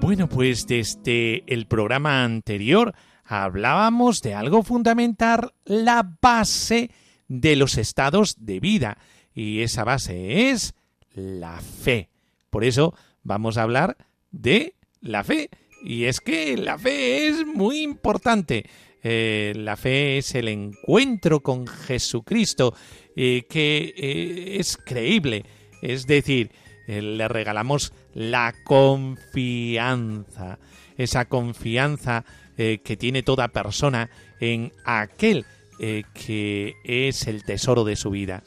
Bueno, 0.00 0.28
pues 0.28 0.66
desde 0.66 1.44
el 1.46 1.68
programa 1.68 2.24
anterior 2.24 2.92
hablábamos 3.24 4.20
de 4.20 4.34
algo 4.34 4.64
fundamental, 4.64 5.54
la 5.64 6.16
base 6.20 6.90
de 7.28 7.54
los 7.54 7.78
estados 7.78 8.44
de 8.44 8.58
vida. 8.58 8.98
Y 9.32 9.60
esa 9.60 9.84
base 9.84 10.50
es 10.50 10.74
la 11.14 11.60
fe. 11.60 12.10
Por 12.50 12.64
eso 12.64 12.96
vamos 13.22 13.56
a 13.58 13.62
hablar 13.62 13.96
de 14.32 14.74
la 15.00 15.22
fe. 15.22 15.50
Y 15.84 16.04
es 16.04 16.20
que 16.20 16.56
la 16.56 16.78
fe 16.78 17.28
es 17.28 17.46
muy 17.46 17.82
importante. 17.82 18.64
Eh, 19.02 19.52
la 19.56 19.76
fe 19.76 20.18
es 20.18 20.34
el 20.34 20.48
encuentro 20.48 21.40
con 21.40 21.66
Jesucristo, 21.66 22.74
eh, 23.16 23.44
que 23.48 23.92
eh, 23.96 24.56
es 24.58 24.76
creíble. 24.76 25.44
Es 25.82 26.06
decir, 26.06 26.52
le 26.86 27.26
regalamos 27.28 27.92
la 28.14 28.54
confianza, 28.64 30.58
esa 30.96 31.24
confianza 31.24 32.24
que 32.56 32.96
tiene 32.98 33.22
toda 33.22 33.48
persona 33.48 34.10
en 34.40 34.72
aquel 34.84 35.46
que 35.78 36.74
es 36.84 37.26
el 37.26 37.44
tesoro 37.44 37.84
de 37.84 37.96
su 37.96 38.10
vida. 38.10 38.42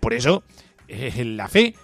por 0.00 0.12
eso, 0.12 0.44
la 0.88 1.48
fe, 1.48 1.74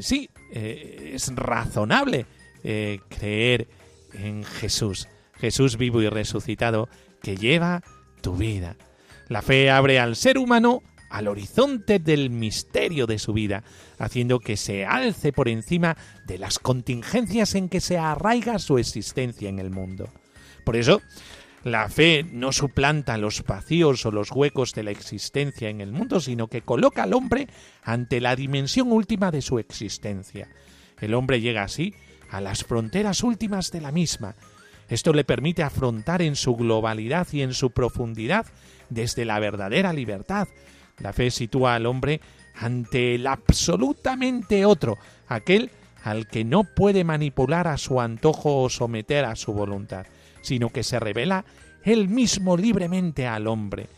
sí, 0.00 0.28
es 0.52 1.34
razonable 1.34 2.26
creer 2.62 3.68
en 4.14 4.44
Jesús, 4.44 5.08
Jesús 5.34 5.76
vivo 5.76 6.02
y 6.02 6.08
resucitado, 6.08 6.88
que 7.22 7.36
lleva 7.36 7.82
tu 8.20 8.36
vida. 8.36 8.76
La 9.28 9.42
fe 9.42 9.70
abre 9.70 9.98
al 9.98 10.16
ser 10.16 10.38
humano 10.38 10.82
al 11.12 11.28
horizonte 11.28 11.98
del 11.98 12.30
misterio 12.30 13.06
de 13.06 13.18
su 13.18 13.34
vida, 13.34 13.64
haciendo 13.98 14.40
que 14.40 14.56
se 14.56 14.86
alce 14.86 15.32
por 15.32 15.48
encima 15.48 15.96
de 16.26 16.38
las 16.38 16.58
contingencias 16.58 17.54
en 17.54 17.68
que 17.68 17.80
se 17.80 17.98
arraiga 17.98 18.58
su 18.58 18.78
existencia 18.78 19.50
en 19.50 19.58
el 19.58 19.70
mundo. 19.70 20.08
Por 20.64 20.74
eso, 20.74 21.02
la 21.64 21.88
fe 21.90 22.24
no 22.32 22.50
suplanta 22.50 23.18
los 23.18 23.44
vacíos 23.44 24.06
o 24.06 24.10
los 24.10 24.32
huecos 24.32 24.72
de 24.72 24.84
la 24.84 24.90
existencia 24.90 25.68
en 25.68 25.82
el 25.82 25.92
mundo, 25.92 26.18
sino 26.18 26.48
que 26.48 26.62
coloca 26.62 27.02
al 27.02 27.12
hombre 27.12 27.46
ante 27.82 28.20
la 28.20 28.34
dimensión 28.34 28.90
última 28.90 29.30
de 29.30 29.42
su 29.42 29.58
existencia. 29.58 30.48
El 30.98 31.12
hombre 31.14 31.40
llega 31.42 31.62
así 31.62 31.94
a 32.32 32.40
las 32.40 32.64
fronteras 32.64 33.22
últimas 33.22 33.70
de 33.70 33.80
la 33.80 33.92
misma. 33.92 34.34
Esto 34.88 35.12
le 35.12 35.24
permite 35.24 35.62
afrontar 35.62 36.22
en 36.22 36.34
su 36.34 36.56
globalidad 36.56 37.28
y 37.30 37.42
en 37.42 37.54
su 37.54 37.70
profundidad 37.70 38.46
desde 38.90 39.24
la 39.24 39.38
verdadera 39.38 39.92
libertad, 39.92 40.48
la 40.98 41.12
fe 41.12 41.30
sitúa 41.30 41.74
al 41.74 41.86
hombre 41.86 42.20
ante 42.54 43.14
el 43.14 43.26
absolutamente 43.26 44.64
otro, 44.64 44.98
aquel 45.28 45.70
al 46.04 46.26
que 46.26 46.44
no 46.44 46.64
puede 46.64 47.04
manipular 47.04 47.68
a 47.68 47.78
su 47.78 48.00
antojo 48.00 48.62
o 48.62 48.68
someter 48.68 49.24
a 49.24 49.36
su 49.36 49.52
voluntad, 49.52 50.06
sino 50.42 50.70
que 50.70 50.82
se 50.82 51.00
revela 51.00 51.44
él 51.84 52.08
mismo 52.08 52.56
libremente 52.56 53.26
al 53.26 53.46
hombre. 53.46 53.88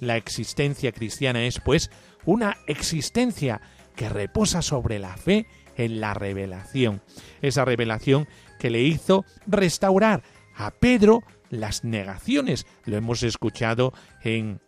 La 0.00 0.16
existencia 0.16 0.92
cristiana 0.92 1.44
es, 1.44 1.60
pues, 1.60 1.90
una 2.24 2.56
existencia 2.66 3.60
que 3.96 4.08
reposa 4.08 4.62
sobre 4.62 4.98
la 4.98 5.16
fe 5.16 5.46
en 5.76 6.00
la 6.00 6.14
revelación, 6.14 7.02
esa 7.42 7.64
revelación 7.64 8.28
que 8.58 8.70
le 8.70 8.82
hizo 8.82 9.24
restaurar 9.46 10.22
a 10.54 10.70
Pedro 10.70 11.22
las 11.50 11.84
negaciones. 11.84 12.66
Lo 12.84 12.96
hemos 12.96 13.22
escuchado 13.22 13.92
en 14.22 14.60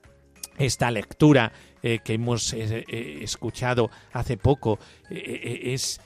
esta 0.58 0.90
lectura 0.90 1.52
eh, 1.82 2.00
que 2.04 2.14
hemos 2.14 2.52
eh, 2.52 2.84
eh, 2.88 3.18
escuchado 3.22 3.90
hace 4.12 4.36
poco 4.36 4.78
es 5.10 6.00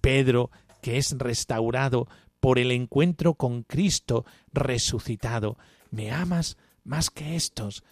Pedro 0.00 0.50
que 0.82 0.98
es 0.98 1.16
restaurado 1.16 2.08
por 2.40 2.58
el 2.58 2.72
encuentro 2.72 3.34
con 3.34 3.62
Cristo 3.62 4.26
resucitado. 4.52 5.56
¿Me 5.90 6.10
amas 6.10 6.56
más 6.84 7.10
que 7.10 7.36
estos? 7.36 7.84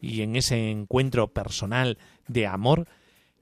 Y 0.00 0.22
en 0.22 0.36
ese 0.36 0.70
encuentro 0.70 1.28
personal 1.32 1.98
de 2.26 2.46
amor, 2.46 2.88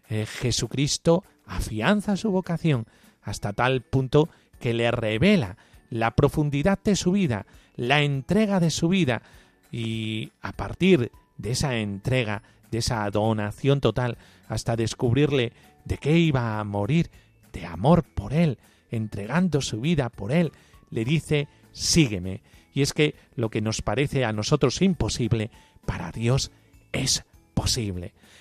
Jesucristo 0.09 1.25
afianza 1.47 2.17
su 2.17 2.31
vocación 2.31 2.87
hasta 3.23 3.53
tal 3.53 3.83
punto 3.83 4.29
que 4.61 4.75
le 4.75 4.91
revela 4.91 5.57
la 5.91 6.13
profundidad 6.13 6.79
de 6.83 6.97
su 6.97 7.13
vida, 7.13 7.47
la 7.77 8.03
entrega 8.03 8.61
de 8.61 8.71
su 8.71 8.89
vida, 8.89 9.23
y 9.71 10.33
a 10.43 10.53
partir 10.53 11.11
de 11.39 11.51
esa 11.51 11.77
entrega, 11.77 12.43
de 12.71 12.79
esa 12.79 13.09
donación 13.11 13.81
total, 13.81 14.19
hasta 14.49 14.77
descubrirle 14.77 15.53
de 15.85 15.99
qué 15.99 16.19
iba 16.19 16.59
a 16.59 16.65
morir, 16.65 17.11
de 17.53 17.67
amor 17.67 18.05
por 18.05 18.33
él, 18.33 18.59
entregando 18.91 19.61
su 19.61 19.81
vida 19.81 20.09
por 20.09 20.33
él, 20.33 20.53
le 20.91 21.05
dice, 21.05 21.49
sígueme. 21.73 22.43
Y 22.73 22.83
es 22.83 22.93
que 22.93 23.15
lo 23.35 23.51
que 23.51 23.61
nos 23.61 23.83
parece 23.83 24.25
a 24.25 24.33
nosotros 24.33 24.83
imposible, 24.83 25.51
para 25.85 26.13
Dios 26.13 26.51
es 26.93 27.25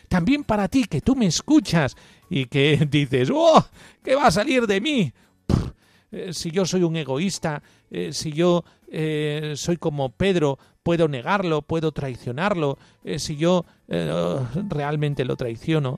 También 0.07 0.43
para 0.43 0.67
ti 0.67 0.85
que 0.85 1.01
tú 1.01 1.15
me 1.15 1.25
escuchas 1.25 1.95
y 2.29 2.45
que 2.45 2.85
dices, 2.89 3.29
¡oh! 3.33 3.65
¿Qué 4.03 4.15
va 4.15 4.27
a 4.27 4.31
salir 4.31 4.67
de 4.67 4.81
mí? 4.81 5.13
Eh, 6.15 6.33
si 6.33 6.49
yo 6.49 6.65
soy 6.65 6.83
un 6.83 6.95
egoísta, 6.95 7.61
eh, 7.91 8.13
si 8.13 8.31
yo 8.31 8.63
eh, 8.88 9.53
soy 9.57 9.75
como 9.75 10.09
Pedro, 10.09 10.57
puedo 10.81 11.07
negarlo, 11.07 11.61
puedo 11.61 11.91
traicionarlo, 11.91 12.77
si 13.17 13.35
yo 13.38 13.65
realmente 14.69 15.25
lo 15.25 15.35
traiciono, 15.35 15.97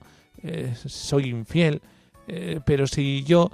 soy 0.86 1.26
infiel, 1.26 1.82
pero 2.66 2.88
si 2.88 3.26
yo... 3.26 3.52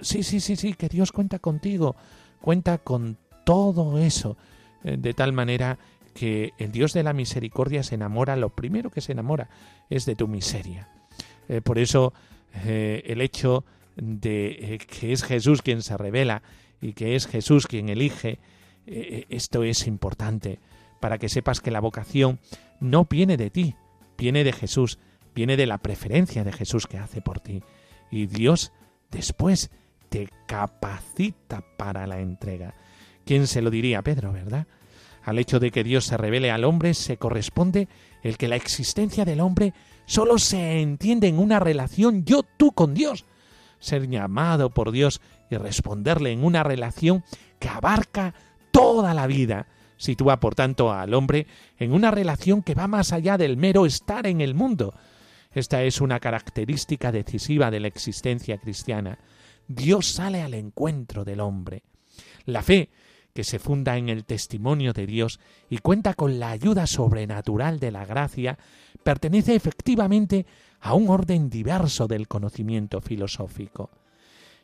sí, 0.00 0.22
sí, 0.22 0.40
sí, 0.40 0.56
sí, 0.56 0.72
que 0.72 0.88
Dios 0.88 1.12
cuenta 1.12 1.38
contigo, 1.38 1.96
cuenta 2.40 2.78
con 2.78 3.18
todo 3.44 3.98
eso, 3.98 4.38
de 4.82 5.12
tal 5.12 5.34
manera 5.34 5.76
que 5.76 5.84
el 6.20 6.72
Dios 6.72 6.92
de 6.92 7.02
la 7.02 7.12
misericordia 7.12 7.82
se 7.82 7.96
enamora, 7.96 8.36
lo 8.36 8.50
primero 8.50 8.90
que 8.90 9.00
se 9.00 9.12
enamora 9.12 9.48
es 9.90 10.06
de 10.06 10.16
tu 10.16 10.28
miseria. 10.28 10.88
por 11.64 11.78
eso 11.78 12.12
el 12.64 13.20
hecho 13.20 13.64
de 13.96 14.74
eh, 14.74 14.78
que 14.78 15.12
es 15.12 15.22
Jesús 15.22 15.62
quien 15.62 15.82
se 15.82 15.96
revela 15.96 16.42
y 16.80 16.92
que 16.92 17.14
es 17.14 17.26
Jesús 17.26 17.66
quien 17.66 17.88
elige, 17.88 18.30
eh, 18.30 18.38
eh, 18.86 19.26
esto 19.30 19.62
es 19.62 19.86
importante 19.86 20.60
para 21.00 21.18
que 21.18 21.28
sepas 21.28 21.60
que 21.60 21.70
la 21.70 21.80
vocación 21.80 22.40
no 22.80 23.04
viene 23.04 23.36
de 23.36 23.50
ti, 23.50 23.74
viene 24.18 24.44
de 24.44 24.52
Jesús, 24.52 24.98
viene 25.34 25.56
de 25.56 25.66
la 25.66 25.78
preferencia 25.78 26.44
de 26.44 26.52
Jesús 26.52 26.86
que 26.86 26.98
hace 26.98 27.20
por 27.20 27.40
ti. 27.40 27.62
Y 28.10 28.26
Dios 28.26 28.72
después 29.10 29.70
te 30.08 30.28
capacita 30.46 31.64
para 31.76 32.06
la 32.06 32.20
entrega. 32.20 32.74
¿Quién 33.24 33.46
se 33.46 33.62
lo 33.62 33.70
diría, 33.70 34.02
Pedro, 34.02 34.32
verdad? 34.32 34.66
Al 35.24 35.38
hecho 35.38 35.58
de 35.58 35.70
que 35.70 35.84
Dios 35.84 36.04
se 36.04 36.16
revele 36.16 36.50
al 36.50 36.64
hombre 36.64 36.94
se 36.94 37.16
corresponde 37.16 37.88
el 38.22 38.36
que 38.36 38.48
la 38.48 38.56
existencia 38.56 39.24
del 39.24 39.40
hombre 39.40 39.72
solo 40.06 40.38
se 40.38 40.80
entiende 40.80 41.28
en 41.28 41.38
una 41.38 41.60
relación 41.60 42.24
yo-tú 42.24 42.72
con 42.72 42.94
Dios, 42.94 43.24
ser 43.78 44.08
llamado 44.08 44.70
por 44.70 44.92
Dios 44.92 45.20
y 45.50 45.56
responderle 45.56 46.32
en 46.32 46.44
una 46.44 46.62
relación 46.62 47.24
que 47.58 47.68
abarca 47.68 48.34
toda 48.70 49.14
la 49.14 49.26
vida, 49.26 49.66
Sitúa, 49.96 50.40
por 50.40 50.54
tanto, 50.54 50.92
al 50.92 51.14
hombre 51.14 51.46
en 51.78 51.92
una 51.92 52.10
relación 52.10 52.62
que 52.62 52.74
va 52.74 52.88
más 52.88 53.12
allá 53.12 53.38
del 53.38 53.56
mero 53.56 53.86
estar 53.86 54.26
en 54.26 54.40
el 54.40 54.54
mundo. 54.54 54.94
Esta 55.52 55.82
es 55.84 56.00
una 56.00 56.20
característica 56.20 57.12
decisiva 57.12 57.70
de 57.70 57.80
la 57.80 57.88
existencia 57.88 58.58
cristiana. 58.58 59.18
Dios 59.68 60.06
sale 60.06 60.42
al 60.42 60.54
encuentro 60.54 61.24
del 61.24 61.40
hombre. 61.40 61.84
La 62.44 62.62
fe, 62.62 62.90
que 63.34 63.44
se 63.44 63.58
funda 63.58 63.96
en 63.98 64.08
el 64.08 64.24
testimonio 64.24 64.92
de 64.92 65.06
Dios 65.06 65.40
y 65.68 65.78
cuenta 65.78 66.14
con 66.14 66.38
la 66.38 66.50
ayuda 66.50 66.86
sobrenatural 66.86 67.80
de 67.80 67.90
la 67.90 68.06
gracia, 68.06 68.58
pertenece 69.02 69.56
efectivamente 69.56 70.46
a 70.80 70.94
un 70.94 71.08
orden 71.08 71.50
diverso 71.50 72.06
del 72.06 72.28
conocimiento 72.28 73.00
filosófico. 73.00 73.90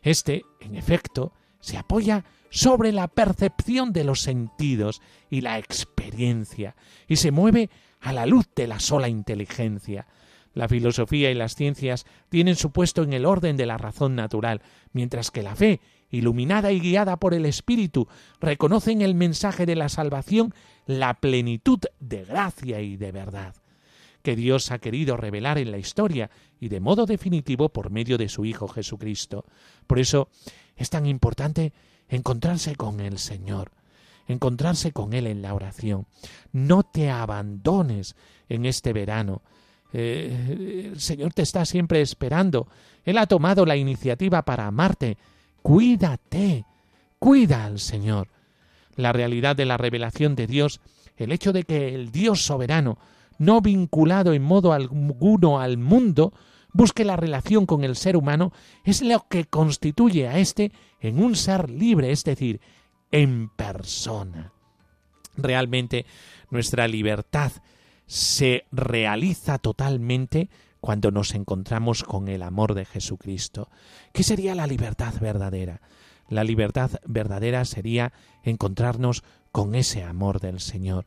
Este, 0.03 0.45
en 0.61 0.77
efecto, 0.77 1.33
se 1.59 1.77
apoya 1.77 2.25
sobre 2.49 2.93
la 2.93 3.09
percepción 3.09 3.93
de 3.93 4.05
los 4.05 4.23
sentidos 4.23 5.03
y 5.29 5.41
la 5.41 5.59
experiencia, 5.59 6.77
y 7.09 7.17
se 7.17 7.33
mueve 7.33 7.71
a 8.01 8.13
la 8.13 8.25
luz 8.25 8.49
de 8.55 8.67
la 8.67 8.79
sola 8.79 9.09
inteligencia. 9.09 10.07
La 10.55 10.69
filosofía 10.69 11.31
y 11.31 11.35
las 11.35 11.55
ciencias 11.55 12.07
tienen 12.29 12.57
su 12.57 12.71
puesto 12.71 13.03
en 13.03 13.13
el 13.13 13.27
orden 13.27 13.57
de 13.57 13.67
la 13.67 13.79
razón 13.79 14.17
natural, 14.17 14.63
mientras 14.93 15.31
que 15.31 15.43
la 15.43 15.55
fe, 15.55 15.81
iluminada 16.11 16.73
y 16.73 16.81
guiada 16.81 17.17
por 17.19 17.35
el 17.35 17.47
Espíritu, 17.47 18.09
reconoce 18.41 18.93
en 18.93 19.03
el 19.03 19.15
mensaje 19.15 19.67
de 19.67 19.77
la 19.77 19.89
salvación 19.89 20.55
la 20.87 21.15
plenitud 21.15 21.81
de 22.01 22.25
gracia 22.25 22.81
y 22.81 22.97
de 22.97 23.13
verdad 23.13 23.55
que 24.23 24.37
Dios 24.37 24.71
ha 24.71 24.79
querido 24.79 25.17
revelar 25.17 25.59
en 25.59 25.71
la 25.71 25.79
historia 25.79 26.31
y 26.61 26.69
de 26.69 26.81
modo 26.81 27.07
definitivo 27.07 27.71
por 27.71 27.91
medio 27.91 28.19
de 28.19 28.29
su 28.29 28.45
Hijo 28.45 28.69
Jesucristo. 28.69 29.45
Por 29.87 29.99
eso 29.99 30.29
es 30.77 30.91
tan 30.91 31.07
importante 31.07 31.73
encontrarse 32.09 32.77
con 32.77 33.01
el 33.01 33.19
Señor, 33.19 33.73
encontrarse 34.27 34.93
con 34.93 35.13
Él 35.15 35.27
en 35.27 35.43
la 35.43 35.55
oración. 35.55 36.07
No 36.53 36.83
te 36.83 37.11
abandones 37.11 38.17
en 38.49 38.67
este 38.67 38.93
verano. 38.93 39.43
Eh, 39.93 40.91
el 40.93 41.01
Señor 41.01 41.33
te 41.33 41.43
está 41.43 41.65
siempre 41.65 42.01
esperando. 42.01 42.69
Él 43.05 43.19
ha 43.19 43.27
tomado 43.27 43.65
la 43.65 43.77
iniciativa 43.77 44.43
para 44.43 44.67
amarte. 44.67 45.17
Cuídate, 45.63 46.65
cuida 47.19 47.65
al 47.65 47.79
Señor. 47.79 48.29
La 48.97 49.13
realidad 49.13 49.57
de 49.57 49.67
la 49.67 49.77
revelación 49.77 50.35
de 50.35 50.47
Dios, 50.47 50.81
el 51.17 51.33
hecho 51.33 51.53
de 51.53 51.65
que 51.65 51.95
el 51.95 52.11
Dios 52.11 52.45
soberano, 52.45 52.99
no 53.39 53.61
vinculado 53.61 54.33
en 54.33 54.43
modo 54.43 54.73
alguno 54.73 55.61
al 55.61 55.79
mundo, 55.79 56.33
busque 56.73 57.05
la 57.05 57.17
relación 57.17 57.67
con 57.67 57.85
el 57.85 57.97
ser 57.97 58.17
humano, 58.17 58.53
es 58.85 59.03
lo 59.03 59.27
que 59.29 59.45
constituye 59.45 60.29
a 60.29 60.39
éste 60.39 60.73
en 61.01 61.23
un 61.23 61.37
ser 61.37 61.71
libre, 61.71 62.11
es 62.11 62.25
decir, 62.25 62.61
en 63.11 63.49
persona. 63.49 64.53
Realmente 65.37 66.07
nuestra 66.51 66.87
libertad 66.89 67.53
se 68.07 68.65
realiza 68.73 69.59
totalmente 69.59 70.49
cuando 70.81 71.11
nos 71.11 71.35
encontramos 71.35 72.05
con 72.05 72.29
el 72.29 72.43
amor 72.43 72.75
de 72.75 72.85
Jesucristo. 72.85 73.69
¿Qué 74.13 74.23
sería 74.23 74.55
la 74.55 74.67
libertad 74.67 75.15
verdadera? 75.21 75.81
La 76.29 76.45
libertad 76.45 76.93
verdadera 77.05 77.65
sería 77.65 78.13
encontrarnos 78.43 79.23
con 79.53 79.75
ese 79.75 80.05
amor 80.05 80.41
del 80.41 80.61
Señor. 80.61 81.07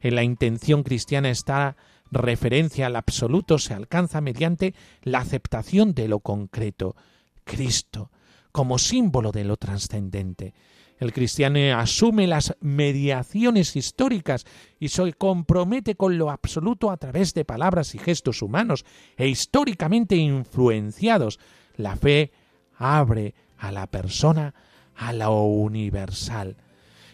En 0.00 0.14
la 0.14 0.22
intención 0.22 0.82
cristiana 0.82 1.30
está 1.30 1.76
referencia 2.10 2.86
al 2.86 2.96
absoluto 2.96 3.58
se 3.58 3.74
alcanza 3.74 4.20
mediante 4.20 4.74
la 5.02 5.18
aceptación 5.18 5.94
de 5.94 6.08
lo 6.08 6.20
concreto, 6.20 6.96
Cristo, 7.44 8.10
como 8.52 8.78
símbolo 8.78 9.32
de 9.32 9.44
lo 9.44 9.56
trascendente. 9.56 10.54
El 10.98 11.12
cristiano 11.12 11.58
asume 11.78 12.26
las 12.26 12.56
mediaciones 12.60 13.76
históricas 13.76 14.44
y 14.80 14.88
se 14.88 15.12
compromete 15.12 15.94
con 15.94 16.18
lo 16.18 16.30
absoluto 16.30 16.90
a 16.90 16.96
través 16.96 17.34
de 17.34 17.44
palabras 17.44 17.94
y 17.94 17.98
gestos 17.98 18.42
humanos 18.42 18.84
e 19.16 19.28
históricamente 19.28 20.16
influenciados. 20.16 21.38
La 21.76 21.96
fe 21.96 22.32
abre 22.76 23.34
a 23.58 23.70
la 23.70 23.86
persona 23.86 24.54
a 24.96 25.12
lo 25.12 25.42
universal. 25.42 26.56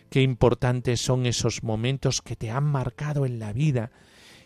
Qué 0.09 0.23
importantes 0.23 1.01
son 1.01 1.27
esos 1.27 1.63
momentos 1.63 2.23
que 2.23 2.37
te 2.37 2.51
han 2.51 2.65
marcado 2.65 3.27
en 3.27 3.39
la 3.39 3.53
vida 3.53 3.91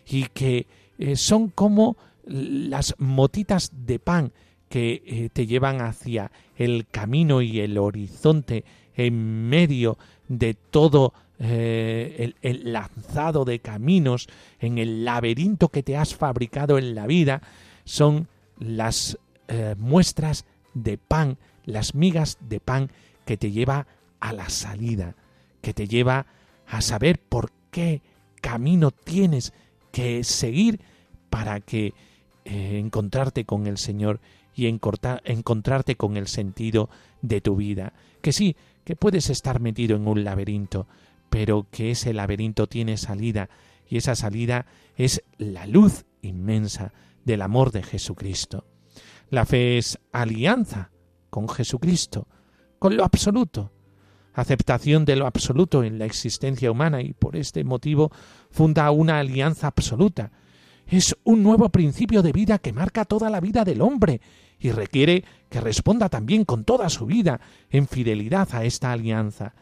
y 0.05 0.25
que 0.25 0.67
eh, 0.97 1.15
son 1.15 1.49
como 1.49 1.95
las 2.25 2.95
motitas 2.97 3.71
de 3.73 3.99
pan 3.99 4.33
que 4.67 5.01
eh, 5.05 5.29
te 5.31 5.47
llevan 5.47 5.81
hacia 5.81 6.31
el 6.55 6.87
camino 6.87 7.41
y 7.41 7.59
el 7.59 7.77
horizonte 7.77 8.63
en 8.99 9.49
medio 9.49 9.97
de 10.27 10.53
todo 10.53 11.13
eh, 11.39 12.33
el, 12.41 12.73
lanzado 12.73 13.45
de 13.45 13.59
caminos, 13.59 14.27
en 14.59 14.77
el 14.77 15.05
laberinto 15.05 15.69
que 15.69 15.83
te 15.83 15.97
has 15.97 16.15
fabricado 16.15 16.77
en 16.77 16.95
la 16.95 17.07
vida, 17.07 17.41
son 17.85 18.27
las 18.59 19.17
muestras 19.77 20.45
de 20.75 20.99
pan, 20.99 21.39
las 21.65 21.95
migas 21.95 22.37
de 22.39 22.59
pan 22.59 22.91
que 23.25 23.35
te 23.35 23.49
lleva 23.49 23.87
a 24.19 24.31
la 24.31 24.49
salida, 24.49 25.15
que 25.61 25.73
te 25.73 25.87
lleva 25.87 26.27
a 26.67 26.81
saber 26.81 27.19
por 27.19 27.51
qué 27.71 28.01
camino 28.41 28.91
tienes 28.91 29.53
que 29.91 30.23
seguir 30.23 30.79
para 31.29 31.59
que 31.59 31.93
eh, 32.45 32.79
encontrarte 32.79 33.45
con 33.45 33.67
el 33.67 33.77
Señor 33.77 34.19
y 34.55 34.67
encontrarte 34.67 35.95
con 35.95 36.17
el 36.17 36.27
sentido 36.27 36.89
de 37.21 37.41
tu 37.41 37.55
vida. 37.55 37.93
Que 38.21 38.33
sí, 38.33 38.55
que 38.89 38.95
puedes 38.95 39.29
estar 39.29 39.59
metido 39.59 39.95
en 39.95 40.07
un 40.07 40.23
laberinto, 40.23 40.87
pero 41.29 41.67
que 41.69 41.91
ese 41.91 42.11
laberinto 42.11 42.65
tiene 42.65 42.97
salida 42.97 43.47
y 43.87 43.97
esa 43.97 44.15
salida 44.15 44.65
es 44.95 45.21
la 45.37 45.67
luz 45.67 46.07
inmensa 46.23 46.91
del 47.23 47.43
amor 47.43 47.71
de 47.71 47.83
Jesucristo. 47.83 48.65
La 49.29 49.45
fe 49.45 49.77
es 49.77 49.99
alianza 50.11 50.89
con 51.29 51.47
Jesucristo, 51.47 52.27
con 52.79 52.97
lo 52.97 53.03
absoluto, 53.03 53.71
aceptación 54.33 55.05
de 55.05 55.17
lo 55.17 55.27
absoluto 55.27 55.83
en 55.83 55.99
la 55.99 56.05
existencia 56.05 56.71
humana 56.71 57.03
y 57.03 57.13
por 57.13 57.35
este 57.35 57.63
motivo 57.63 58.11
funda 58.49 58.89
una 58.89 59.19
alianza 59.19 59.67
absoluta. 59.67 60.31
Es 60.87 61.15
un 61.23 61.43
nuevo 61.43 61.69
principio 61.69 62.23
de 62.23 62.31
vida 62.31 62.57
que 62.57 62.73
marca 62.73 63.05
toda 63.05 63.29
la 63.29 63.39
vida 63.39 63.63
del 63.63 63.81
hombre 63.83 64.19
y 64.59 64.71
requiere 64.71 65.23
que 65.49 65.61
responda 65.61 66.09
también 66.09 66.45
con 66.45 66.63
toda 66.63 66.89
su 66.89 67.05
vida 67.05 67.39
en 67.69 67.87
fidelidad 67.87 68.49
a 68.53 68.65
esta 68.65 68.91
alianza. 68.91 69.53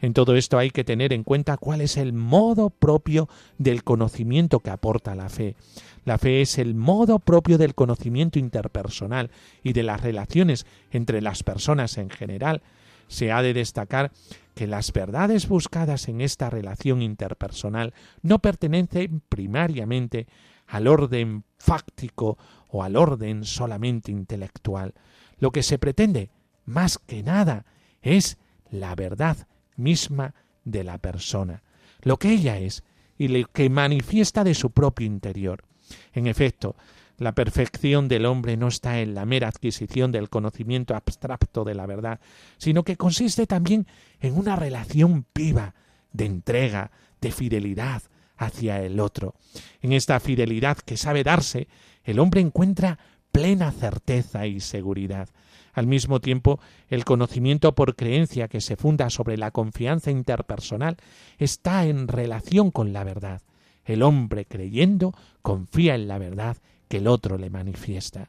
En 0.00 0.14
todo 0.14 0.34
esto 0.34 0.58
hay 0.58 0.70
que 0.70 0.84
tener 0.84 1.12
en 1.12 1.24
cuenta 1.24 1.58
cuál 1.58 1.82
es 1.82 1.96
el 1.96 2.12
modo 2.12 2.70
propio 2.70 3.28
del 3.58 3.84
conocimiento 3.84 4.60
que 4.60 4.70
aporta 4.70 5.14
la 5.14 5.28
fe. 5.28 5.56
La 6.04 6.16
fe 6.16 6.40
es 6.40 6.58
el 6.58 6.74
modo 6.74 7.18
propio 7.18 7.58
del 7.58 7.74
conocimiento 7.74 8.38
interpersonal 8.38 9.30
y 9.62 9.74
de 9.74 9.82
las 9.82 10.00
relaciones 10.00 10.66
entre 10.90 11.20
las 11.20 11.42
personas 11.42 11.98
en 11.98 12.08
general, 12.08 12.62
se 13.10 13.32
ha 13.32 13.42
de 13.42 13.52
destacar 13.52 14.12
que 14.54 14.66
las 14.66 14.92
verdades 14.92 15.48
buscadas 15.48 16.08
en 16.08 16.20
esta 16.20 16.48
relación 16.48 17.02
interpersonal 17.02 17.92
no 18.22 18.38
pertenecen 18.38 19.20
primariamente 19.28 20.26
al 20.68 20.86
orden 20.86 21.44
fáctico 21.58 22.38
o 22.70 22.82
al 22.82 22.96
orden 22.96 23.44
solamente 23.44 24.10
intelectual. 24.10 24.94
Lo 25.38 25.50
que 25.50 25.62
se 25.62 25.78
pretende, 25.78 26.30
más 26.64 26.98
que 26.98 27.22
nada, 27.22 27.64
es 28.02 28.38
la 28.70 28.94
verdad 28.94 29.48
misma 29.76 30.34
de 30.64 30.84
la 30.84 30.98
persona, 30.98 31.62
lo 32.02 32.18
que 32.18 32.30
ella 32.30 32.58
es 32.58 32.84
y 33.18 33.28
lo 33.28 33.48
que 33.48 33.68
manifiesta 33.68 34.44
de 34.44 34.54
su 34.54 34.70
propio 34.70 35.06
interior. 35.06 35.64
En 36.12 36.26
efecto, 36.26 36.76
la 37.18 37.34
perfección 37.34 38.08
del 38.08 38.24
hombre 38.24 38.56
no 38.56 38.68
está 38.68 39.00
en 39.00 39.14
la 39.14 39.26
mera 39.26 39.48
adquisición 39.48 40.10
del 40.10 40.30
conocimiento 40.30 40.94
abstracto 40.94 41.64
de 41.64 41.74
la 41.74 41.84
verdad, 41.84 42.20
sino 42.56 42.82
que 42.82 42.96
consiste 42.96 43.46
también 43.46 43.86
en 44.20 44.38
una 44.38 44.56
relación 44.56 45.26
viva, 45.34 45.74
de 46.12 46.24
entrega, 46.24 46.90
de 47.20 47.30
fidelidad 47.30 48.02
hacia 48.38 48.82
el 48.82 49.00
otro. 49.00 49.34
En 49.82 49.92
esta 49.92 50.18
fidelidad 50.18 50.78
que 50.78 50.96
sabe 50.96 51.22
darse, 51.22 51.68
el 52.10 52.18
hombre 52.18 52.40
encuentra 52.40 52.98
plena 53.32 53.70
certeza 53.72 54.46
y 54.46 54.60
seguridad. 54.60 55.28
Al 55.72 55.86
mismo 55.86 56.20
tiempo, 56.20 56.60
el 56.88 57.04
conocimiento 57.04 57.74
por 57.74 57.94
creencia 57.94 58.48
que 58.48 58.60
se 58.60 58.76
funda 58.76 59.08
sobre 59.10 59.36
la 59.36 59.52
confianza 59.52 60.10
interpersonal 60.10 60.96
está 61.38 61.86
en 61.86 62.08
relación 62.08 62.70
con 62.70 62.92
la 62.92 63.04
verdad. 63.04 63.42
El 63.84 64.02
hombre 64.02 64.44
creyendo 64.44 65.14
confía 65.42 65.94
en 65.94 66.08
la 66.08 66.18
verdad 66.18 66.56
que 66.88 66.98
el 66.98 67.06
otro 67.06 67.38
le 67.38 67.50
manifiesta. 67.50 68.28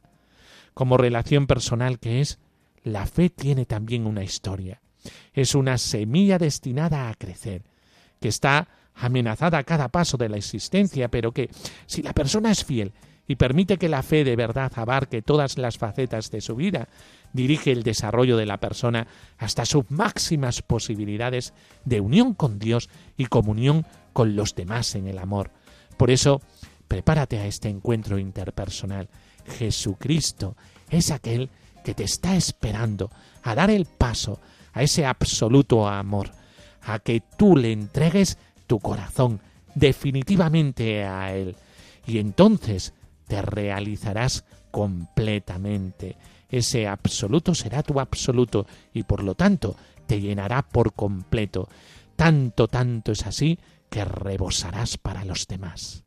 Como 0.74 0.98
relación 0.98 1.48
personal 1.48 2.00
que 2.00 2.22
es, 2.22 2.40
la 2.84 3.06
fe 3.06 3.30
tiene 3.30 3.66
también 3.66 4.06
una 4.06 4.24
historia. 4.24 4.82
Es 5.34 5.56
una 5.56 5.78
semilla 5.78 6.38
destinada 6.38 7.10
a 7.10 7.16
crecer, 7.16 7.64
que 8.20 8.28
está 8.28 8.68
amenazada 8.94 9.58
a 9.58 9.64
cada 9.64 9.90
paso 9.90 10.18
de 10.18 10.30
la 10.30 10.38
existencia, 10.38 11.10
pero 11.10 11.32
que, 11.32 11.50
si 11.88 12.04
la 12.04 12.14
persona 12.14 12.52
es 12.52 12.64
fiel 12.64 12.94
y 13.32 13.38
permite 13.38 13.78
que 13.78 13.88
la 13.88 14.04
fe 14.04 14.26
de 14.26 14.36
verdad 14.36 14.74
abarque 14.76 15.22
todas 15.22 15.58
las 15.58 15.78
facetas 15.78 16.32
de 16.32 16.42
su 16.42 16.54
vida, 16.58 16.90
dirige 17.32 17.72
el 17.72 17.82
desarrollo 17.82 18.36
de 18.36 18.46
la 18.46 18.58
persona 18.58 19.08
hasta 19.38 19.64
sus 19.64 19.90
máximas 19.90 20.62
posibilidades 20.62 21.54
de 21.86 22.02
unión 22.02 22.34
con 22.34 22.60
Dios 22.60 22.90
y 23.16 23.28
comunión 23.28 23.86
con 24.12 24.36
los 24.36 24.54
demás 24.54 24.96
en 24.96 25.08
el 25.08 25.18
amor. 25.18 25.52
Por 25.96 26.12
eso, 26.12 26.42
prepárate 26.90 27.40
a 27.40 27.46
este 27.46 27.70
encuentro 27.70 28.20
interpersonal. 28.20 29.08
Jesucristo 29.48 30.58
es 30.90 31.10
aquel 31.10 31.50
que 31.86 31.94
te 31.94 32.04
está 32.04 32.36
esperando 32.36 33.12
a 33.44 33.56
dar 33.56 33.70
el 33.70 33.86
paso 33.86 34.42
a 34.74 34.84
ese 34.84 35.06
absoluto 35.06 35.88
amor, 35.88 36.32
a 36.82 37.00
que 37.00 37.24
tú 37.38 37.56
le 37.56 37.72
entregues 37.72 38.38
tu 38.68 38.82
corazón 38.82 39.40
definitivamente 39.74 41.06
a 41.06 41.34
Él. 41.34 41.56
Y 42.06 42.18
entonces 42.18 42.94
te 43.32 43.42
realizarás 43.42 44.44
completamente. 44.72 46.18
Ese 46.50 46.86
absoluto 46.86 47.56
será 47.56 47.82
tu 47.82 47.98
absoluto 48.02 48.68
y 48.94 49.04
por 49.04 49.24
lo 49.24 49.36
tanto 49.36 49.78
te 50.06 50.20
llenará 50.20 50.64
por 50.64 50.92
completo. 50.92 51.70
Tanto, 52.18 52.68
tanto 52.68 53.14
es 53.14 53.26
así 53.26 53.58
que 53.90 54.04
rebosarás 54.04 54.98
para 54.98 55.24
los 55.24 55.48
demás. 55.48 56.04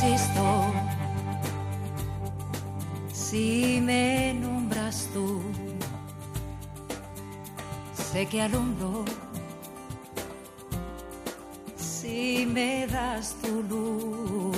Existo 0.00 0.72
si 3.12 3.80
me 3.82 4.32
nombras 4.34 5.08
tú. 5.12 5.42
Sé 7.94 8.26
que 8.26 8.42
alumbro 8.42 9.04
si 11.76 12.46
me 12.46 12.86
das 12.86 13.34
tu 13.42 13.62
luz. 13.64 14.56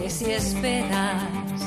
Que 0.00 0.08
si 0.08 0.30
esperas, 0.30 1.60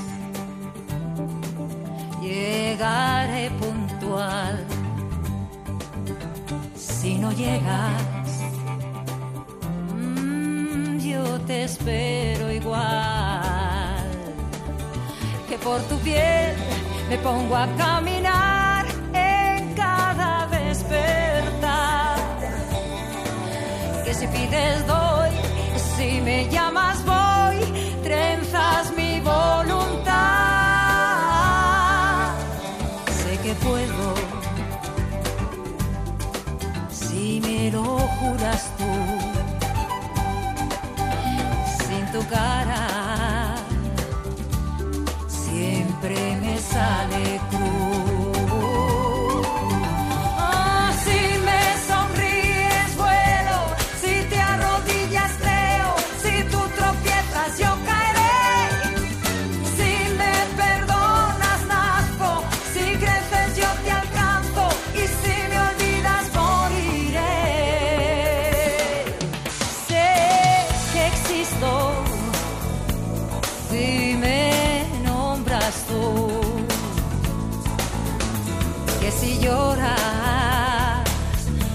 llegaré 2.22 3.52
puntual. 3.60 4.66
Si 6.76 7.16
no 7.16 7.32
llegas, 7.34 8.13
espero 11.64 12.52
igual. 12.52 14.04
Que 15.48 15.58
por 15.58 15.82
tu 15.84 15.98
piel 16.00 16.56
me 17.10 17.18
pongo 17.18 17.56
a 17.56 17.68
caminar 17.78 18.86
en 19.14 19.74
cada 19.74 20.48
despertar. 20.48 22.18
Que 24.04 24.14
si 24.14 24.28
pides 24.28 24.86
doy, 24.88 25.32
si 25.96 26.22
me 26.22 26.50
llamas 26.50 26.93
que 79.04 79.12
si 79.12 79.38
lloras, 79.40 81.04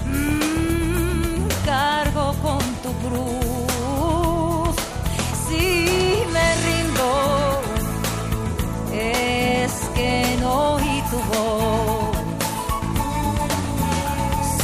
mm, 0.07 1.47
cargo 1.63 2.33
con 2.41 2.61
tu 2.83 2.91
cruz, 3.03 4.75
si 5.45 6.23
me 6.33 6.47
rindo, 6.65 7.09
es 8.91 9.73
que 9.95 10.11
no 10.41 10.51
oí 10.73 10.95
tu 11.11 11.19
voz, 11.31 12.17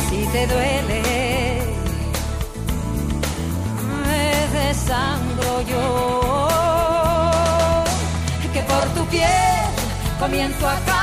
si 0.09 0.19
te 0.33 0.41
duele 0.47 1.01
me 4.07 4.27
desangro 4.57 5.51
yo. 5.71 5.85
Que 8.53 8.61
por 8.61 8.85
tu 8.95 9.05
piel 9.11 9.65
comienzo 10.17 10.65
a 10.69 10.94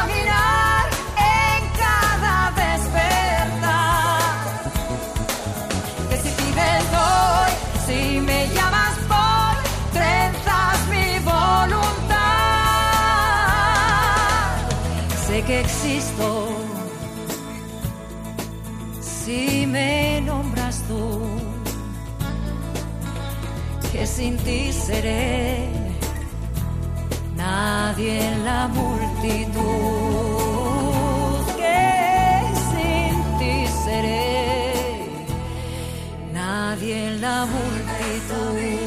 sin 24.22 24.36
ti 24.46 24.60
seré 24.70 25.68
nadie 27.34 28.12
en 28.28 28.44
la 28.44 28.62
multitud, 28.78 29.62
que 31.60 31.82
sin 32.68 33.16
ti 33.38 33.54
seré 33.84 34.28
nadie 36.38 36.94
en 37.08 37.14
la 37.20 37.38
multitud. 37.54 38.81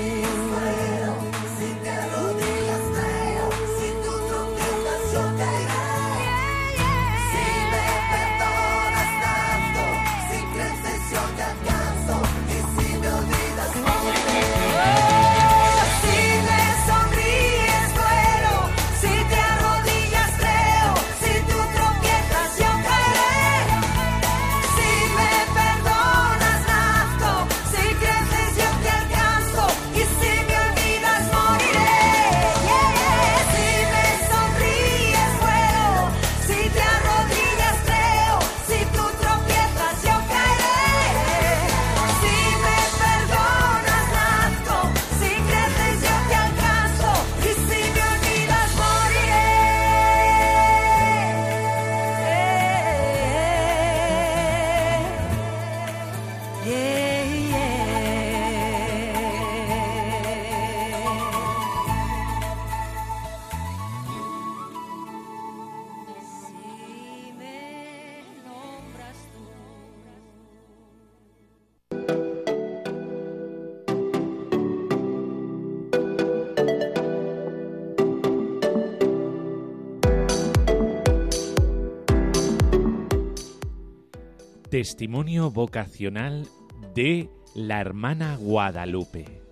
Testimonio 84.86 85.50
vocacional 85.50 86.48
de 86.94 87.28
la 87.56 87.82
hermana 87.82 88.38
Guadalupe. 88.38 89.45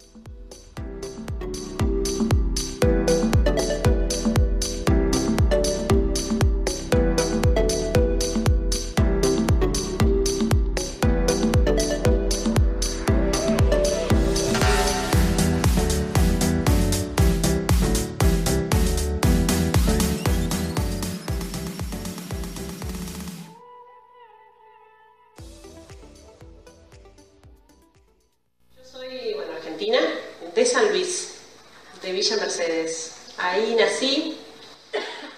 Villa 32.24 32.38
Mercedes. 32.38 33.12
Ahí 33.38 33.76
nací, 33.76 34.38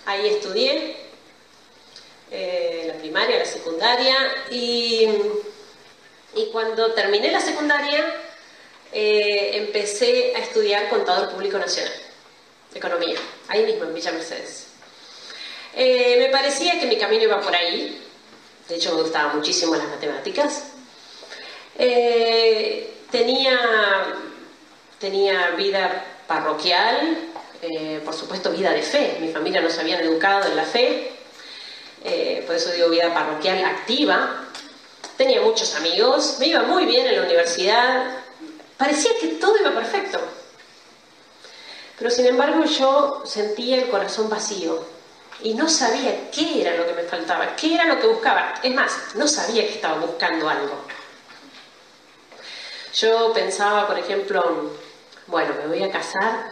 ahí 0.06 0.28
estudié, 0.28 0.95
eh, 2.30 2.84
la 2.86 2.93
primaria, 3.00 3.39
la 3.39 3.45
secundaria, 3.45 4.15
y, 4.52 5.08
y 6.36 6.45
cuando 6.52 6.93
terminé 6.93 7.32
la 7.32 7.41
secundaria 7.41 8.06
eh, 8.93 9.50
empecé 9.54 10.36
a 10.36 10.39
estudiar 10.41 10.88
Contador 10.88 11.32
Público 11.32 11.58
Nacional, 11.58 11.91
Economía, 12.76 13.17
ahí 13.48 13.65
mismo 13.65 13.86
en 13.86 13.93
Villa 13.95 14.12
Mercedes. 14.12 14.67
Eh, 15.74 16.17
me 16.19 16.30
parecía 16.30 16.80
que 16.80 16.86
mi 16.86 17.00
camino 17.00 17.24
iba 17.24 17.41
por 17.41 17.56
ahí, 17.56 18.00
de 18.69 18.76
hecho 18.76 18.93
me 18.93 19.02
gustaban 19.02 19.38
muchísimo 19.38 19.76
las 19.76 19.88
matemáticas. 19.88 20.65
Tenía, 23.10 23.60
tenía 25.00 25.50
vida 25.52 26.14
parroquial, 26.27 27.17
eh, 27.61 28.01
por 28.03 28.13
supuesto 28.13 28.51
vida 28.51 28.71
de 28.71 28.81
fe. 28.81 29.17
Mi 29.19 29.29
familia 29.29 29.61
nos 29.61 29.77
habían 29.77 30.01
educado 30.01 30.49
en 30.49 30.55
la 30.55 30.63
fe, 30.63 31.11
eh, 32.03 32.43
por 32.45 32.55
eso 32.55 32.71
digo 32.71 32.89
vida 32.89 33.13
parroquial 33.13 33.63
activa. 33.65 34.45
Tenía 35.17 35.41
muchos 35.41 35.73
amigos, 35.75 36.38
me 36.39 36.47
iba 36.47 36.63
muy 36.63 36.85
bien 36.85 37.07
en 37.07 37.15
la 37.15 37.23
universidad. 37.23 38.17
Parecía 38.77 39.11
que 39.19 39.27
todo 39.27 39.57
iba 39.57 39.73
perfecto. 39.73 40.19
Pero 41.97 42.09
sin 42.09 42.25
embargo 42.25 42.65
yo 42.65 43.23
sentía 43.25 43.77
el 43.77 43.89
corazón 43.89 44.29
vacío 44.29 44.85
y 45.41 45.53
no 45.53 45.69
sabía 45.69 46.29
qué 46.29 46.61
era 46.61 46.75
lo 46.75 46.85
que 46.85 46.93
me 46.93 47.03
faltaba, 47.03 47.55
qué 47.55 47.75
era 47.75 47.85
lo 47.85 47.99
que 47.99 48.07
buscaba. 48.07 48.55
Es 48.61 48.73
más, 48.73 49.15
no 49.15 49.27
sabía 49.27 49.65
que 49.65 49.75
estaba 49.75 49.97
buscando 49.97 50.49
algo. 50.49 50.81
Yo 52.93 53.33
pensaba, 53.33 53.88
por 53.88 53.97
ejemplo, 53.97 54.71
bueno, 55.27 55.53
me 55.61 55.67
voy 55.67 55.83
a 55.83 55.91
casar 55.91 56.51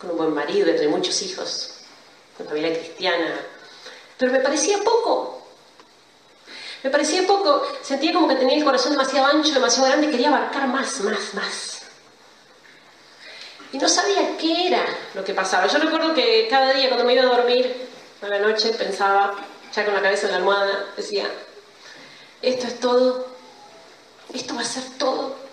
con 0.00 0.10
un 0.10 0.16
buen 0.16 0.34
marido, 0.34 0.68
entre 0.68 0.88
muchos 0.88 1.20
hijos, 1.22 1.80
con 2.36 2.46
familia 2.46 2.72
cristiana, 2.78 3.34
pero 4.16 4.32
me 4.32 4.40
parecía 4.40 4.78
poco. 4.78 5.42
Me 6.82 6.90
parecía 6.90 7.26
poco, 7.26 7.66
sentía 7.82 8.12
como 8.12 8.28
que 8.28 8.36
tenía 8.36 8.56
el 8.56 8.64
corazón 8.64 8.92
demasiado 8.92 9.26
ancho, 9.26 9.52
demasiado 9.52 9.88
grande, 9.88 10.10
quería 10.10 10.28
abarcar 10.28 10.68
más, 10.68 11.00
más, 11.00 11.34
más. 11.34 11.82
Y 13.72 13.78
no 13.78 13.88
sabía 13.88 14.36
qué 14.38 14.68
era 14.68 14.84
lo 15.14 15.24
que 15.24 15.34
pasaba. 15.34 15.66
Yo 15.66 15.78
recuerdo 15.78 16.14
que 16.14 16.46
cada 16.48 16.72
día 16.72 16.88
cuando 16.88 17.04
me 17.04 17.14
iba 17.14 17.24
a 17.24 17.26
dormir 17.26 17.88
a 18.22 18.28
la 18.28 18.38
noche 18.38 18.70
pensaba, 18.70 19.34
ya 19.74 19.84
con 19.84 19.94
la 19.94 20.02
cabeza 20.02 20.26
en 20.26 20.32
la 20.32 20.38
almohada, 20.38 20.86
decía, 20.96 21.28
esto 22.40 22.66
es 22.68 22.80
todo, 22.80 23.26
esto 24.32 24.54
va 24.54 24.60
a 24.60 24.64
ser 24.64 24.84
todo. 24.98 25.47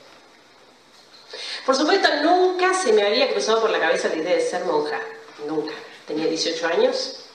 Por 1.66 1.76
supuesto, 1.76 2.08
nunca 2.22 2.74
se 2.74 2.94
me 2.94 3.04
había 3.04 3.32
cruzado 3.32 3.62
por 3.62 3.72
la 3.72 3.80
cabeza 3.80 4.10
la 4.10 4.16
idea 4.18 4.36
de 4.36 4.42
ser 4.42 4.64
monja, 4.66 5.00
nunca. 5.48 5.74
Tenía 6.08 6.28
18 6.28 6.68
años. 6.68 7.26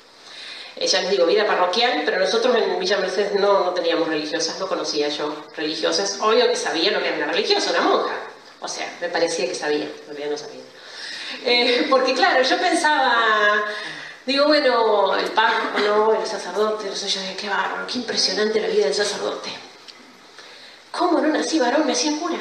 Eh, 0.77 0.87
ya 0.87 1.01
les 1.03 1.11
digo, 1.11 1.27
vida 1.27 1.47
parroquial, 1.47 2.03
pero 2.05 2.21
nosotros 2.21 2.57
en 2.57 2.79
Villa 2.79 2.97
Mercedes 2.99 3.35
no, 3.35 3.75
teníamos 3.75 4.09
religiosas, 4.09 4.59
no 4.61 4.69
conocía 4.69 5.09
yo 5.09 5.35
religiosas. 5.57 6.19
Obvio 6.21 6.47
que 6.49 6.55
sabía 6.55 6.93
lo 6.93 7.03
que 7.03 7.09
era 7.09 7.17
una 7.17 7.27
religiosa, 7.33 7.71
una 7.71 7.81
monja. 7.83 8.15
O 8.61 8.69
sea, 8.69 8.91
me 9.01 9.09
parecía 9.09 9.47
que 9.47 9.55
sabía, 9.55 9.85
en 9.85 10.07
realidad 10.07 10.31
no 10.31 10.39
sabía. 10.39 10.63
Eh, 11.45 11.87
porque 11.91 12.15
claro, 12.15 12.43
yo 12.43 12.59
pensaba, 12.59 13.65
digo, 14.27 14.47
bueno, 14.47 15.17
el 15.17 15.31
párroco, 15.33 15.79
no, 15.81 16.21
el 16.21 16.27
sacerdote, 16.27 16.87
no 16.87 16.95
sé 16.95 17.09
yo, 17.09 17.21
qué 17.37 17.49
bárbaro, 17.49 17.87
qué 17.87 17.99
impresionante 17.99 18.61
la 18.61 18.69
vida 18.69 18.85
del 18.85 18.95
sacerdote. 18.95 19.51
¿Cómo 20.93 21.21
no 21.21 21.29
nací 21.29 21.59
varón? 21.59 21.87
Me 21.87 21.93
hacía 21.93 22.19
cura. 22.19 22.39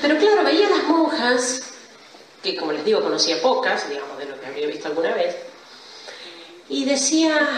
Pero 0.00 0.16
claro, 0.18 0.44
veía 0.44 0.66
a 0.66 0.70
las 0.70 0.84
monjas, 0.84 1.62
que 2.42 2.56
como 2.56 2.72
les 2.72 2.84
digo, 2.84 3.02
conocía 3.02 3.40
pocas, 3.42 3.88
digamos, 3.88 4.18
de 4.18 4.26
lo 4.26 4.40
que 4.40 4.46
habría 4.46 4.66
visto 4.66 4.88
alguna 4.88 5.14
vez, 5.14 5.36
y 6.68 6.84
decía, 6.84 7.48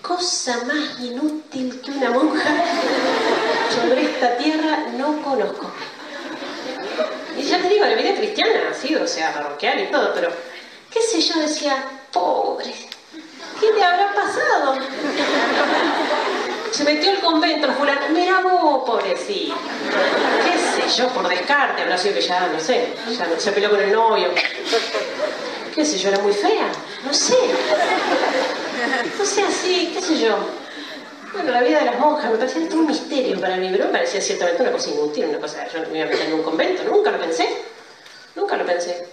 cosa 0.00 0.64
más 0.64 1.00
inútil 1.00 1.80
que 1.80 1.90
una 1.90 2.10
monja 2.10 2.50
sobre 3.74 4.04
esta 4.04 4.36
tierra 4.38 4.86
no 4.96 5.20
conozco. 5.22 5.70
Y 7.36 7.42
ya 7.42 7.60
te 7.60 7.68
digo, 7.68 7.84
la 7.84 7.96
vida 7.96 8.14
cristiana 8.14 8.70
ha 8.70 8.74
sido, 8.74 9.02
o 9.02 9.06
sea, 9.06 9.34
parroquial 9.34 9.80
y 9.80 9.90
todo, 9.90 10.12
pero 10.14 10.30
qué 10.90 11.02
sé 11.02 11.20
yo, 11.20 11.40
decía, 11.40 11.84
pobre, 12.12 12.72
¿qué 13.60 13.72
le 13.72 13.82
habrá 13.82 14.14
pasado? 14.14 14.78
Se 16.74 16.82
metió 16.82 17.12
al 17.12 17.20
convento, 17.20 17.72
fulano, 17.74 18.08
mira 18.10 18.40
vos, 18.40 18.82
pobrecito. 18.84 19.54
Qué 20.42 20.88
sé 20.88 21.02
yo, 21.02 21.08
por 21.10 21.28
descarte, 21.28 21.82
habrá 21.82 21.96
sido 21.96 22.16
que 22.16 22.20
ya, 22.20 22.48
no 22.48 22.58
sé, 22.58 22.88
ya 23.16 23.38
se 23.38 23.52
peleó 23.52 23.70
con 23.70 23.80
el 23.80 23.92
novio. 23.92 24.30
Qué 25.72 25.84
sé 25.84 25.96
yo, 25.98 26.08
era 26.08 26.18
muy 26.18 26.32
fea, 26.32 26.72
no 27.04 27.14
sé. 27.14 27.36
No 29.16 29.24
sé, 29.24 29.42
así, 29.42 29.92
qué 29.94 30.02
sé 30.02 30.18
yo. 30.18 30.36
Bueno, 31.32 31.52
la 31.52 31.62
vida 31.62 31.78
de 31.78 31.84
las 31.84 31.98
monjas 32.00 32.32
me 32.32 32.38
parecía 32.38 32.62
un 32.72 32.88
misterio 32.88 33.40
para 33.40 33.56
mí, 33.56 33.68
pero 33.70 33.84
me 33.84 33.92
parecía 33.92 34.20
ciertamente 34.20 34.62
una 34.62 34.72
cosa 34.72 34.90
inútil, 34.90 35.26
una 35.26 35.38
cosa, 35.38 35.68
yo 35.68 35.78
no 35.78 35.90
me 35.90 35.98
iba 35.98 36.08
a 36.08 36.10
meter 36.10 36.26
en 36.26 36.34
un 36.34 36.42
convento, 36.42 36.82
nunca 36.82 37.12
lo 37.12 37.20
pensé, 37.20 37.48
nunca 38.34 38.56
lo 38.56 38.66
pensé. 38.66 39.06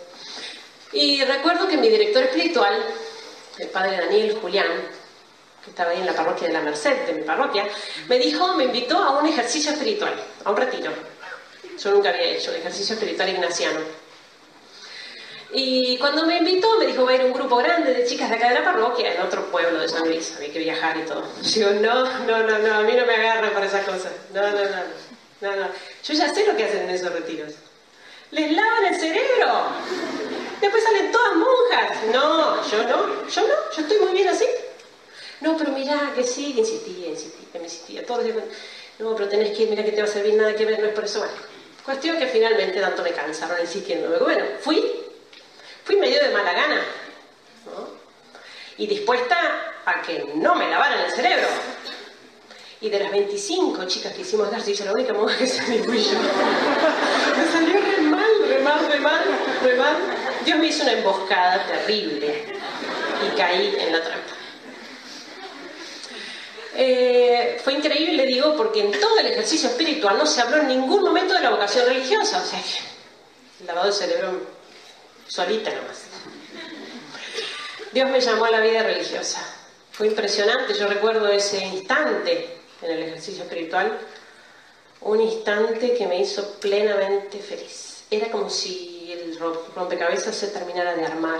Y 0.93 1.23
recuerdo 1.25 1.67
que 1.67 1.77
mi 1.77 1.89
director 1.89 2.23
espiritual, 2.23 2.73
el 3.59 3.67
padre 3.67 3.97
Daniel 3.97 4.35
Julián, 4.41 5.00
que 5.63 5.69
estaba 5.69 5.91
ahí 5.91 5.99
en 5.99 6.05
la 6.05 6.13
parroquia 6.13 6.47
de 6.47 6.53
la 6.53 6.61
Merced, 6.61 7.05
de 7.05 7.13
mi 7.13 7.23
parroquia, 7.23 7.67
me 8.07 8.17
dijo, 8.17 8.53
me 8.55 8.65
invitó 8.65 8.97
a 8.97 9.19
un 9.19 9.27
ejercicio 9.27 9.71
espiritual, 9.71 10.13
a 10.43 10.49
un 10.49 10.57
retiro. 10.57 10.91
Yo 11.77 11.91
nunca 11.91 12.09
había 12.09 12.23
hecho 12.23 12.51
ejercicio 12.51 12.95
espiritual 12.95 13.29
ignaciano. 13.29 13.79
Y 15.53 15.97
cuando 15.97 16.25
me 16.25 16.37
invitó, 16.37 16.77
me 16.77 16.87
dijo, 16.87 17.03
va 17.03 17.11
a 17.11 17.15
ir 17.15 17.23
un 17.23 17.33
grupo 17.33 17.57
grande 17.57 17.93
de 17.93 18.05
chicas 18.05 18.29
de 18.29 18.37
acá 18.37 18.49
de 18.49 18.55
la 18.55 18.63
parroquia, 18.63 19.13
en 19.13 19.21
otro 19.21 19.51
pueblo 19.51 19.79
de 19.81 19.89
San 19.89 20.07
Luis, 20.07 20.33
había 20.37 20.51
que 20.51 20.59
viajar 20.59 20.97
y 20.97 21.01
todo. 21.01 21.23
Digo, 21.41 21.71
no, 21.81 22.05
no, 22.25 22.43
no, 22.43 22.59
no, 22.59 22.73
a 22.75 22.81
mí 22.83 22.93
no 22.93 23.05
me 23.05 23.15
agarran 23.15 23.51
para 23.51 23.65
esas 23.65 23.83
cosas. 23.83 24.13
No, 24.33 24.41
no, 24.41 24.51
no, 24.51 24.81
no, 25.41 25.55
no. 25.57 25.67
Yo 26.03 26.13
ya 26.13 26.33
sé 26.33 26.45
lo 26.45 26.55
que 26.55 26.63
hacen 26.63 26.83
en 26.83 26.91
esos 26.91 27.11
retiros. 27.11 27.53
Les 28.31 28.49
lavan 28.51 28.85
el 28.85 28.99
cerebro. 28.99 29.65
Después 30.61 30.83
salen 30.83 31.11
todas 31.11 31.33
monjas. 31.35 32.03
No, 32.13 32.69
yo 32.69 32.83
no, 32.83 33.27
yo 33.27 33.41
no, 33.41 33.53
yo 33.75 33.81
estoy 33.81 33.99
muy 33.99 34.13
bien 34.13 34.29
así. 34.29 34.45
No, 35.41 35.57
pero 35.57 35.71
mirá, 35.71 36.11
que 36.15 36.23
sí, 36.23 36.53
que 36.53 36.59
insistía, 36.59 37.07
insistía, 37.09 37.47
me 37.53 37.63
insistía. 37.63 38.05
Todos 38.05 38.23
días, 38.23 38.37
no, 38.99 39.15
pero 39.15 39.27
tenés 39.27 39.57
que 39.57 39.63
ir, 39.63 39.69
mira 39.69 39.83
que 39.83 39.91
te 39.91 40.01
va 40.01 40.07
a 40.07 40.11
servir 40.11 40.35
nada 40.35 40.55
que 40.55 40.65
ver, 40.65 40.79
no 40.79 40.87
es 40.87 40.93
por 40.93 41.03
eso. 41.03 41.25
Cuestión 41.83 42.19
que 42.19 42.27
finalmente 42.27 42.79
tanto 42.79 43.01
me 43.01 43.11
cansaron 43.11 43.59
insistiendo. 43.59 44.19
Bueno, 44.19 44.45
fui, 44.59 44.83
fui 45.83 45.95
medio 45.95 46.21
de 46.21 46.29
mala 46.29 46.53
gana, 46.53 46.85
¿no? 47.65 47.89
Y 48.77 48.85
dispuesta 48.85 49.35
a 49.83 50.01
que 50.03 50.31
no 50.35 50.55
me 50.55 50.69
lavaran 50.69 51.05
el 51.05 51.11
cerebro. 51.11 51.47
Y 52.79 52.89
de 52.89 52.99
las 52.99 53.11
25 53.11 53.85
chicas 53.85 54.13
que 54.13 54.21
hicimos 54.21 54.47
ejercicio, 54.47 54.85
la 54.85 54.93
única 54.93 55.13
monja 55.13 55.37
que 55.37 55.47
salí 55.47 55.79
fui 55.79 56.03
yo. 56.03 56.11
me 57.37 57.51
salió 57.51 57.79
re 57.79 58.01
mal, 58.01 58.47
re 58.47 58.59
mal, 58.59 58.91
re 58.91 58.99
mal, 58.99 59.23
re 59.63 59.75
mal. 59.75 59.97
Dios 60.45 60.57
me 60.59 60.67
hizo 60.67 60.83
una 60.83 60.93
emboscada 60.93 61.65
terrible 61.65 62.45
y 63.25 63.37
caí 63.37 63.75
en 63.79 63.91
la 63.91 64.03
trampa. 64.03 64.40
Eh, 66.83 67.61
fue 67.63 67.73
increíble, 67.73 68.25
digo, 68.25 68.55
porque 68.57 68.79
en 68.81 68.91
todo 68.99 69.19
el 69.19 69.27
ejercicio 69.27 69.69
espiritual 69.69 70.17
no 70.17 70.25
se 70.25 70.41
habló 70.41 70.57
en 70.57 70.67
ningún 70.67 71.03
momento 71.03 71.35
de 71.35 71.41
la 71.41 71.51
vocación 71.51 71.85
religiosa. 71.85 72.41
O 72.41 72.45
sea, 72.45 72.59
que 72.59 73.61
el 73.61 73.67
lavado 73.67 73.85
del 73.85 73.93
cerebro 73.93 74.41
solita 75.27 75.69
nomás. 75.69 75.99
Dios 77.91 78.09
me 78.09 78.19
llamó 78.19 78.45
a 78.45 78.49
la 78.51 78.61
vida 78.61 78.81
religiosa. 78.81 79.43
Fue 79.91 80.07
impresionante, 80.07 80.73
yo 80.73 80.87
recuerdo 80.87 81.27
ese 81.27 81.63
instante 81.63 82.57
en 82.81 82.91
el 82.91 83.03
ejercicio 83.03 83.43
espiritual, 83.43 83.99
un 85.01 85.21
instante 85.21 85.93
que 85.93 86.07
me 86.07 86.17
hizo 86.19 86.53
plenamente 86.59 87.37
feliz. 87.37 88.05
Era 88.09 88.31
como 88.31 88.49
si 88.49 89.11
el 89.11 89.37
ro- 89.37 89.67
rompecabezas 89.75 90.35
se 90.35 90.47
terminara 90.47 90.95
de 90.95 91.05
armar. 91.05 91.39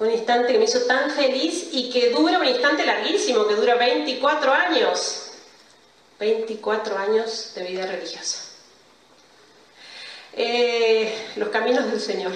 Un 0.00 0.10
instante 0.10 0.52
que 0.52 0.58
me 0.58 0.64
hizo 0.64 0.80
tan 0.82 1.10
feliz 1.10 1.70
y 1.72 1.90
que 1.90 2.10
dura 2.10 2.38
un 2.38 2.46
instante 2.46 2.86
larguísimo, 2.86 3.46
que 3.46 3.54
dura 3.54 3.74
24 3.74 4.52
años. 4.52 5.32
24 6.20 6.98
años 6.98 7.52
de 7.54 7.64
vida 7.64 7.86
religiosa. 7.86 8.44
Eh, 10.34 11.12
los 11.36 11.48
caminos 11.48 11.90
del 11.90 12.00
Señor. 12.00 12.32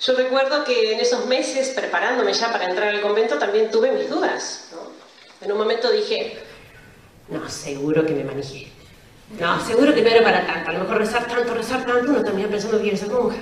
Yo 0.00 0.14
recuerdo 0.14 0.64
que 0.64 0.92
en 0.92 1.00
esos 1.00 1.26
meses, 1.26 1.70
preparándome 1.70 2.32
ya 2.32 2.52
para 2.52 2.68
entrar 2.68 2.88
al 2.88 3.00
convento, 3.00 3.38
también 3.38 3.70
tuve 3.70 3.92
mis 3.92 4.10
dudas. 4.10 4.68
En 5.40 5.52
un 5.52 5.58
momento 5.58 5.90
dije, 5.90 6.36
no, 7.28 7.48
seguro 7.48 8.04
que 8.04 8.12
me 8.12 8.24
manejé. 8.24 8.68
No, 9.38 9.64
seguro 9.64 9.94
que 9.94 10.02
no 10.02 10.10
era 10.10 10.22
para 10.22 10.46
tanto. 10.46 10.70
A 10.70 10.72
lo 10.74 10.80
mejor 10.80 10.98
rezar 10.98 11.26
tanto, 11.26 11.54
rezar 11.54 11.86
tanto, 11.86 12.10
uno 12.10 12.22
termina 12.22 12.48
pensando 12.48 12.76
que 12.76 12.82
quiere 12.82 12.98
ser 12.98 13.08
monja. 13.08 13.38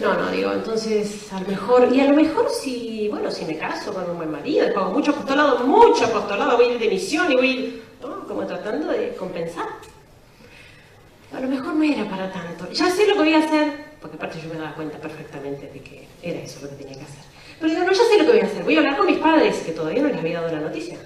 No, 0.00 0.14
no, 0.14 0.30
digo, 0.30 0.52
entonces 0.52 1.30
a 1.30 1.40
lo 1.40 1.46
mejor, 1.46 1.88
y 1.92 2.00
a 2.00 2.06
lo 2.06 2.14
mejor 2.14 2.48
si, 2.48 3.08
bueno, 3.10 3.30
si 3.30 3.44
me 3.44 3.58
caso 3.58 3.92
con 3.92 4.08
un 4.08 4.16
buen 4.16 4.30
marido, 4.30 4.64
después 4.64 4.86
mucho 4.86 5.10
apostolado, 5.10 5.58
mucho 5.66 6.06
apostolado, 6.06 6.56
voy 6.56 6.66
a 6.66 6.72
ir 6.72 6.78
de 6.78 6.88
misión 6.88 7.30
y 7.30 7.36
voy 7.36 7.46
a 7.46 7.50
ir, 7.50 7.82
como 8.26 8.46
tratando 8.46 8.88
de 8.92 9.14
compensar. 9.14 9.68
A 11.36 11.40
lo 11.40 11.48
mejor 11.48 11.74
no 11.74 11.84
era 11.84 12.08
para 12.08 12.32
tanto. 12.32 12.70
Ya 12.72 12.90
sé 12.90 13.06
lo 13.06 13.12
que 13.12 13.20
voy 13.20 13.34
a 13.34 13.38
hacer, 13.38 13.72
porque 14.00 14.16
aparte 14.16 14.40
yo 14.42 14.48
me 14.48 14.58
daba 14.58 14.74
cuenta 14.74 14.98
perfectamente 14.98 15.70
de 15.70 15.80
que 15.80 16.08
era 16.22 16.40
eso 16.40 16.60
lo 16.62 16.70
que 16.70 16.76
tenía 16.76 16.96
que 16.96 17.04
hacer. 17.04 17.24
Pero 17.60 17.72
digo, 17.72 17.84
no, 17.84 17.92
ya 17.92 18.02
sé 18.02 18.18
lo 18.18 18.24
que 18.24 18.30
voy 18.32 18.40
a 18.40 18.44
hacer. 18.44 18.64
Voy 18.64 18.74
a 18.76 18.78
hablar 18.78 18.96
con 18.96 19.06
mis 19.06 19.18
padres, 19.18 19.58
que 19.58 19.72
todavía 19.72 20.02
no 20.02 20.08
les 20.08 20.18
había 20.18 20.40
dado 20.40 20.54
la 20.54 20.60
noticia. 20.60 20.98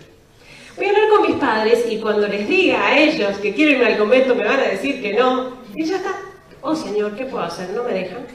Voy 0.76 0.86
a 0.86 0.90
hablar 0.90 1.08
con 1.10 1.22
mis 1.22 1.36
padres 1.36 1.84
y 1.90 1.98
cuando 1.98 2.28
les 2.28 2.48
diga 2.48 2.86
a 2.86 2.98
ellos 2.98 3.38
que 3.38 3.54
quiero 3.54 3.72
irme 3.72 3.86
al 3.86 3.98
convento 3.98 4.34
me 4.34 4.44
van 4.44 4.60
a 4.60 4.68
decir 4.68 5.02
que 5.02 5.14
no. 5.14 5.58
Y 5.74 5.84
ya 5.84 5.96
está. 5.96 6.14
Oh 6.62 6.76
Señor, 6.76 7.16
¿qué 7.16 7.24
puedo 7.24 7.42
hacer? 7.42 7.70
No 7.70 7.82
me 7.82 7.92
dejan. 7.92 8.26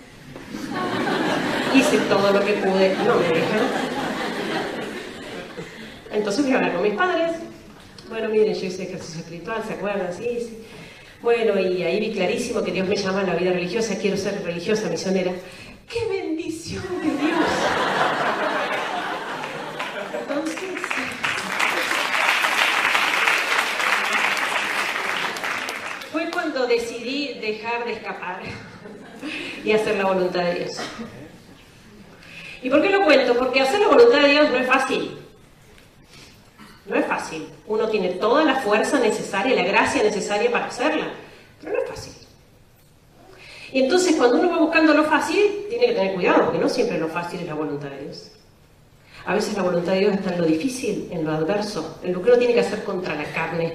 Hice 1.73 1.97
todo 2.09 2.31
lo 2.31 2.39
que 2.43 2.53
pude, 2.53 2.95
no 3.05 3.15
me 3.15 3.27
dejan. 3.27 3.61
Entonces 6.11 6.43
voy 6.43 6.53
a 6.53 6.55
hablar 6.57 6.73
con 6.73 6.83
mis 6.83 6.93
padres. 6.93 7.31
Bueno, 8.09 8.29
miren, 8.29 8.55
yo 8.55 8.65
hice 8.65 8.83
ejercicio 8.83 9.21
espiritual, 9.21 9.63
¿se 9.67 9.73
acuerdan? 9.73 10.11
Sí. 10.13 10.63
Bueno, 11.21 11.59
y 11.59 11.83
ahí 11.83 11.99
vi 11.99 12.11
clarísimo 12.13 12.63
que 12.63 12.71
Dios 12.71 12.87
me 12.87 12.95
llama 12.95 13.21
a 13.21 13.23
la 13.23 13.35
vida 13.35 13.51
religiosa, 13.51 13.97
quiero 13.97 14.17
ser 14.17 14.41
religiosa, 14.43 14.89
misionera. 14.89 15.31
¡Qué 15.87 16.05
bendición 16.07 16.83
de 17.01 17.09
Dios! 17.09 17.45
Entonces, 20.21 20.79
fue 26.11 26.31
cuando 26.31 26.67
decidí 26.67 27.39
dejar 27.39 27.85
de 27.85 27.93
escapar 27.93 28.41
y 29.63 29.71
hacer 29.71 29.97
la 29.97 30.05
voluntad 30.05 30.43
de 30.43 30.55
Dios. 30.55 30.79
¿Y 32.61 32.69
por 32.69 32.81
qué 32.81 32.89
lo 32.89 33.03
cuento? 33.03 33.35
Porque 33.35 33.61
hacer 33.61 33.79
la 33.79 33.87
voluntad 33.87 34.21
de 34.21 34.29
Dios 34.29 34.49
no 34.49 34.57
es 34.57 34.67
fácil. 34.67 35.17
No 36.85 36.95
es 36.95 37.05
fácil. 37.05 37.47
Uno 37.67 37.87
tiene 37.87 38.09
toda 38.09 38.43
la 38.43 38.55
fuerza 38.55 38.99
necesaria, 38.99 39.55
la 39.55 39.63
gracia 39.63 40.03
necesaria 40.03 40.51
para 40.51 40.65
hacerla, 40.65 41.07
pero 41.61 41.73
no 41.73 41.83
es 41.83 41.89
fácil. 41.89 42.13
Y 43.71 43.83
entonces 43.83 44.15
cuando 44.15 44.39
uno 44.39 44.49
va 44.49 44.57
buscando 44.57 44.93
lo 44.93 45.03
fácil, 45.03 45.67
tiene 45.69 45.87
que 45.87 45.93
tener 45.93 46.15
cuidado, 46.15 46.45
porque 46.45 46.57
no 46.59 46.67
siempre 46.67 46.97
lo 46.97 47.07
fácil 47.07 47.41
es 47.41 47.47
la 47.47 47.53
voluntad 47.53 47.89
de 47.89 48.03
Dios. 48.05 48.31
A 49.25 49.35
veces 49.35 49.55
la 49.55 49.63
voluntad 49.63 49.93
de 49.93 49.99
Dios 49.99 50.13
está 50.15 50.33
en 50.33 50.41
lo 50.41 50.47
difícil, 50.47 51.07
en 51.11 51.23
lo 51.23 51.31
adverso, 51.31 51.99
en 52.03 52.13
lo 52.13 52.21
que 52.21 52.29
uno 52.29 52.39
tiene 52.39 52.53
que 52.55 52.61
hacer 52.61 52.83
contra 52.83 53.13
la 53.13 53.25
carne. 53.25 53.73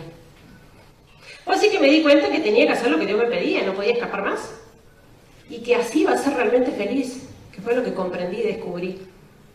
Así 1.46 1.70
que 1.70 1.78
me 1.78 1.88
di 1.88 2.02
cuenta 2.02 2.28
que 2.30 2.40
tenía 2.40 2.66
que 2.66 2.72
hacer 2.72 2.90
lo 2.90 2.98
que 2.98 3.06
Dios 3.06 3.18
me 3.18 3.26
pedía, 3.26 3.64
no 3.64 3.74
podía 3.74 3.92
escapar 3.92 4.24
más. 4.24 4.40
Y 5.48 5.58
que 5.58 5.76
así 5.76 6.02
iba 6.02 6.12
a 6.12 6.18
ser 6.18 6.34
realmente 6.34 6.70
feliz, 6.72 7.28
que 7.52 7.60
fue 7.60 7.74
lo 7.74 7.84
que 7.84 7.92
comprendí 7.94 8.38
y 8.38 8.42
descubrí 8.42 8.98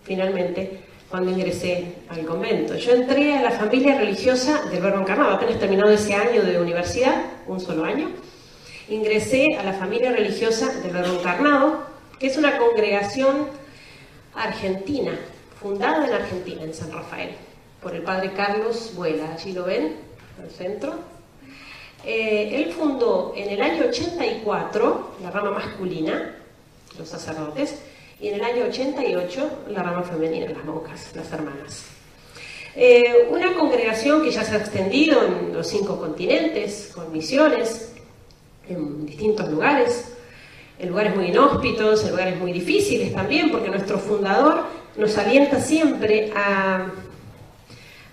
finalmente 0.04 0.82
cuando 1.10 1.32
ingresé 1.32 1.96
al 2.08 2.26
convento. 2.26 2.76
Yo 2.76 2.94
entré 2.94 3.36
a 3.38 3.42
la 3.42 3.52
familia 3.52 3.98
religiosa 3.98 4.64
del 4.70 4.82
Verbo 4.82 5.02
Encarnado, 5.02 5.32
apenas 5.32 5.60
terminado 5.60 5.90
ese 5.92 6.14
año 6.14 6.44
de 6.44 6.60
universidad, 6.62 7.26
un 7.48 7.60
solo 7.60 7.84
año. 7.84 8.10
Ingresé 8.90 9.56
a 9.60 9.64
la 9.64 9.74
familia 9.74 10.12
religiosa 10.12 10.72
del 10.82 10.92
Verbo 10.92 11.20
Encarnado, 11.20 11.84
que 12.20 12.28
es 12.28 12.38
una 12.38 12.58
congregación 12.58 13.48
argentina, 14.36 15.18
fundada 15.60 16.08
en 16.08 16.14
Argentina, 16.14 16.64
en 16.64 16.74
San 16.74 16.92
Rafael, 16.92 17.32
por 17.82 17.96
el 17.96 18.04
padre 18.04 18.34
Carlos 18.34 18.94
Vuela. 18.96 19.34
Allí 19.34 19.54
lo 19.54 19.64
ven, 19.64 19.96
al 20.42 20.50
centro. 20.52 20.94
Eh, 22.06 22.50
él 22.54 22.72
fundó 22.74 23.34
en 23.36 23.50
el 23.50 23.62
año 23.62 23.86
84 23.90 25.16
la 25.22 25.32
rama 25.32 25.52
masculina, 25.52 26.36
los 26.98 27.08
sacerdotes, 27.08 27.82
y 28.22 28.30
en 28.30 28.36
el 28.36 28.44
año 28.44 28.66
88 28.66 29.64
la 29.70 29.84
rama 29.84 30.04
femenina, 30.04 30.50
las 30.50 30.64
monjas, 30.66 31.12
las 31.16 31.32
hermanas. 31.32 31.86
Eh, 32.76 33.28
una 33.30 33.54
congregación 33.54 34.22
que 34.24 34.32
ya 34.32 34.44
se 34.44 34.56
ha 34.56 34.60
extendido 34.60 35.26
en 35.26 35.54
los 35.54 35.68
cinco 35.68 36.00
continentes, 36.00 36.92
con 36.94 37.12
misiones 37.12 37.94
en 38.70 39.06
distintos 39.06 39.50
lugares, 39.50 40.14
en 40.78 40.90
lugares 40.90 41.16
muy 41.16 41.26
inhóspitos, 41.28 42.04
en 42.04 42.12
lugares 42.12 42.40
muy 42.40 42.54
difíciles 42.54 43.14
también, 43.14 43.52
porque 43.52 43.70
nuestro 43.70 44.00
fundador 44.00 44.64
nos 44.96 45.18
alienta 45.18 45.60
siempre 45.60 46.32
a, 46.36 46.88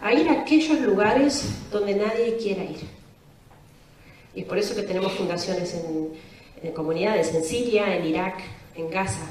a 0.00 0.12
ir 0.12 0.28
a 0.28 0.40
aquellos 0.40 0.80
lugares 0.80 1.44
donde 1.70 1.94
nadie 1.94 2.36
quiera 2.36 2.64
ir. 2.64 2.95
Y 4.36 4.40
es 4.40 4.46
por 4.46 4.58
eso 4.58 4.76
que 4.76 4.82
tenemos 4.82 5.12
fundaciones 5.14 5.74
en, 5.74 6.72
comunidades 6.74 7.34
en 7.34 7.42
Siria, 7.42 7.96
en 7.96 8.04
Irak, 8.04 8.42
en 8.74 8.90
Gaza, 8.90 9.30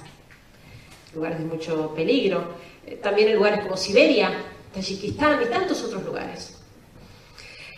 lugares 1.14 1.38
de 1.38 1.46
mucho 1.46 1.94
peligro, 1.94 2.56
eh, 2.88 2.98
también 3.02 3.30
en 3.30 3.36
lugares 3.36 3.60
como 3.60 3.78
Siberia, 3.78 4.32
Tayikistán 4.74 5.44
y 5.44 5.46
tantos 5.46 5.84
otros 5.84 6.04
lugares. 6.04 6.58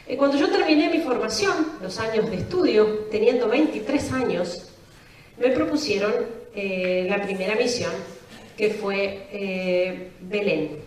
Eh, 0.08 0.16
Cuando 0.16 0.38
yo 0.38 0.50
terminé 0.50 0.90
mi 0.90 1.00
formación, 1.00 1.74
los 1.82 2.00
años 2.00 2.30
de 2.30 2.38
estudio, 2.38 3.08
teniendo 3.12 3.50
23 3.50 4.12
años, 4.14 4.70
me 5.38 5.50
propusieron 5.50 6.14
eh, 6.56 7.08
la 7.10 7.22
primera 7.24 7.56
misión, 7.56 7.92
que 8.56 8.72
fue 8.72 10.10
Belén, 10.22 10.80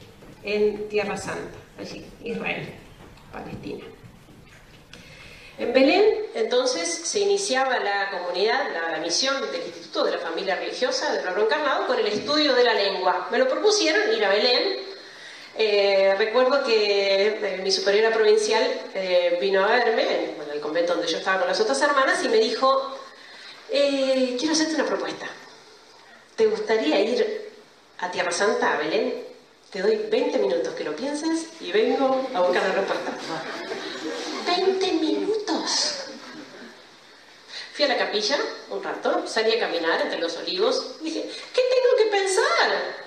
en 0.42 0.88
Tierra 0.88 1.16
Santa, 1.16 1.58
allí, 1.78 2.02
Israel, 2.24 2.66
Palestina. 3.30 3.84
En 5.60 5.74
Belén, 5.74 6.24
entonces, 6.34 6.88
se 6.88 7.20
iniciaba 7.20 7.78
la 7.80 8.10
comunidad, 8.10 8.72
la, 8.72 8.96
misión 8.96 9.38
del 9.52 9.60
Instituto 9.60 10.04
de 10.04 10.12
la 10.12 10.18
Familia 10.18 10.56
Religiosa 10.56 11.12
del 11.12 11.22
Verbo 11.22 11.42
Encarnado 11.42 11.86
con 11.86 11.98
el 11.98 12.06
estudio 12.06 12.54
de 12.54 12.64
la 12.64 12.72
lengua. 12.72 13.28
Me 13.30 13.36
lo 13.36 13.46
propusieron 13.46 14.10
ir 14.10 14.24
a 14.24 14.30
Belén. 14.30 14.78
Eh, 15.58 16.14
recuerdo 16.16 16.64
que 16.64 17.26
eh, 17.26 17.60
mi 17.62 17.70
superiora 17.70 18.10
provincial 18.10 18.66
eh, 18.94 19.36
vino 19.38 19.62
a 19.62 19.66
verme 19.66 20.32
en 20.42 20.50
el 20.50 20.60
convento 20.60 20.94
donde 20.94 21.08
yo 21.08 21.18
estaba 21.18 21.40
con 21.40 21.48
las 21.48 21.60
otras 21.60 21.82
hermanas 21.82 22.24
y 22.24 22.30
me 22.30 22.38
dijo, 22.38 22.98
quiero 23.68 24.52
hacerte 24.52 24.76
una 24.76 24.86
propuesta. 24.86 25.28
¿Te 26.36 26.46
gustaría 26.46 27.00
ir 27.00 27.50
a 27.98 28.10
Tierra 28.10 28.32
Santa, 28.32 28.74
a 28.74 28.78
Belén? 28.78 29.24
Te 29.70 29.82
doy 29.82 29.96
20 30.10 30.38
minutos 30.38 30.72
que 30.72 30.84
lo 30.84 30.96
pienses 30.96 31.48
y 31.60 31.70
vengo 31.70 32.26
a 32.34 32.40
buscar 32.40 32.62
la 32.66 32.74
respuesta. 32.76 33.12
20 34.46 34.92
minutos. 34.92 36.04
Fui 37.72 37.84
a 37.84 37.88
la 37.88 37.96
capilla 37.96 38.38
un 38.70 38.82
rato, 38.82 39.26
salí 39.26 39.52
a 39.52 39.60
caminar 39.60 40.00
entre 40.02 40.18
los 40.18 40.36
olivos 40.36 40.96
y 41.00 41.04
dije, 41.04 41.30
¿qué 41.54 41.62
tengo 41.62 41.96
que 41.96 42.16
pensar? 42.16 43.00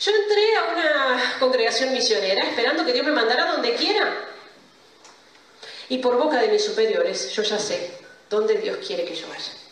Yo 0.00 0.12
entré 0.12 0.56
a 0.56 0.64
una 0.64 1.38
congregación 1.38 1.92
misionera 1.92 2.44
esperando 2.44 2.84
que 2.84 2.92
Dios 2.92 3.06
me 3.06 3.12
mandara 3.12 3.52
donde 3.52 3.74
quiera. 3.74 4.28
Y 5.88 5.98
por 5.98 6.16
boca 6.16 6.40
de 6.40 6.48
mis 6.48 6.64
superiores 6.64 7.30
yo 7.32 7.42
ya 7.42 7.58
sé 7.58 7.90
dónde 8.28 8.54
Dios 8.54 8.78
quiere 8.86 9.04
que 9.04 9.14
yo 9.14 9.28
vaya. 9.28 9.63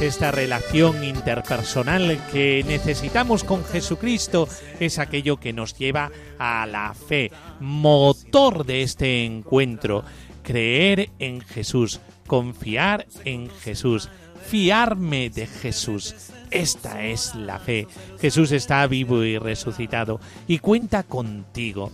Esta 0.00 0.32
relación 0.32 1.04
interpersonal 1.04 2.18
que 2.32 2.64
necesitamos 2.66 3.44
con 3.44 3.64
Jesucristo 3.64 4.48
es 4.80 4.98
aquello 4.98 5.38
que 5.38 5.52
nos 5.52 5.78
lleva 5.78 6.10
a 6.38 6.66
la 6.66 6.94
fe, 6.94 7.30
motor 7.60 8.66
de 8.66 8.82
este 8.82 9.24
encuentro, 9.24 10.04
creer 10.42 11.10
en 11.18 11.40
Jesús, 11.40 12.00
confiar 12.26 13.06
en 13.24 13.48
Jesús, 13.48 14.10
fiarme 14.44 15.30
de 15.30 15.46
Jesús. 15.46 16.14
Esta 16.50 17.04
es 17.04 17.34
la 17.34 17.58
fe. 17.58 17.86
Jesús 18.20 18.52
está 18.52 18.86
vivo 18.86 19.22
y 19.22 19.38
resucitado 19.38 20.20
y 20.46 20.58
cuenta 20.58 21.04
contigo. 21.04 21.92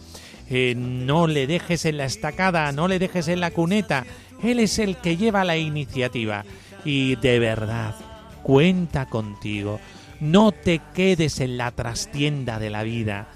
Eh, 0.49 0.75
no 0.77 1.27
le 1.27 1.47
dejes 1.47 1.85
en 1.85 1.99
la 1.99 2.07
estacada, 2.07 2.73
no 2.73 2.89
le 2.89 2.99
dejes 2.99 3.29
en 3.29 3.41
la 3.41 3.51
cuneta. 3.51 4.05
Él 4.43 4.59
es 4.59 4.79
el 4.79 4.97
que 4.97 5.17
lleva 5.17 5.45
la 5.45 5.59
iniciativa 5.59 6.45
y 6.85 7.17
de 7.17 7.39
verdad 7.39 7.95
cuenta 8.43 9.07
contigo. 9.07 9.81
No 10.21 10.53
te 10.53 10.81
quedes 10.95 11.41
en 11.41 11.57
la 11.57 11.71
trastienda 11.71 12.59
de 12.59 12.71
la 12.71 12.83
vida. 12.83 13.29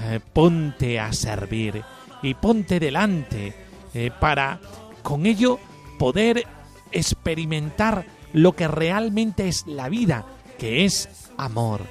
Eh, 0.00 0.20
ponte 0.32 0.98
a 0.98 1.12
servir 1.12 1.82
y 2.22 2.34
ponte 2.34 2.80
delante 2.80 3.54
eh, 3.94 4.10
para 4.18 4.60
con 5.02 5.26
ello 5.26 5.58
poder 5.98 6.44
experimentar 6.90 8.06
lo 8.32 8.52
que 8.52 8.68
realmente 8.68 9.48
es 9.48 9.66
la 9.66 9.88
vida, 9.88 10.24
que 10.58 10.84
es 10.84 11.08
amor. 11.36 11.82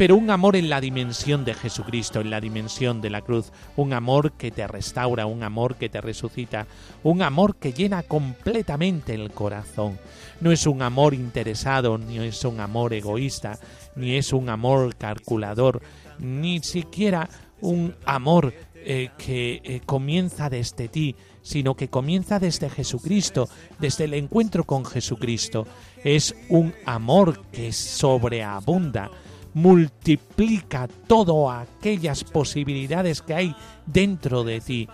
Pero 0.00 0.16
un 0.16 0.30
amor 0.30 0.56
en 0.56 0.70
la 0.70 0.80
dimensión 0.80 1.44
de 1.44 1.52
Jesucristo, 1.52 2.22
en 2.22 2.30
la 2.30 2.40
dimensión 2.40 3.02
de 3.02 3.10
la 3.10 3.20
cruz, 3.20 3.52
un 3.76 3.92
amor 3.92 4.32
que 4.32 4.50
te 4.50 4.66
restaura, 4.66 5.26
un 5.26 5.42
amor 5.42 5.76
que 5.76 5.90
te 5.90 6.00
resucita, 6.00 6.66
un 7.02 7.20
amor 7.20 7.56
que 7.56 7.74
llena 7.74 8.02
completamente 8.02 9.12
el 9.12 9.30
corazón. 9.30 9.98
No 10.40 10.52
es 10.52 10.66
un 10.66 10.80
amor 10.80 11.12
interesado, 11.12 11.98
ni 11.98 12.18
es 12.18 12.42
un 12.46 12.60
amor 12.60 12.94
egoísta, 12.94 13.58
ni 13.94 14.16
es 14.16 14.32
un 14.32 14.48
amor 14.48 14.96
calculador, 14.96 15.82
ni 16.18 16.60
siquiera 16.60 17.28
un 17.60 17.94
amor 18.06 18.54
eh, 18.76 19.10
que 19.18 19.60
eh, 19.62 19.82
comienza 19.84 20.48
desde 20.48 20.88
ti, 20.88 21.14
sino 21.42 21.74
que 21.74 21.88
comienza 21.88 22.38
desde 22.38 22.70
Jesucristo, 22.70 23.50
desde 23.78 24.04
el 24.04 24.14
encuentro 24.14 24.64
con 24.64 24.86
Jesucristo. 24.86 25.66
Es 26.02 26.34
un 26.48 26.72
amor 26.86 27.42
que 27.52 27.70
sobreabunda, 27.72 29.10
multiplica 29.54 30.88
todas 31.06 31.68
aquellas 31.68 32.24
posibilidades 32.24 33.22
que 33.22 33.34
hay 33.34 33.56
dentro 33.86 34.44
de 34.44 34.60
ti. 34.60 34.88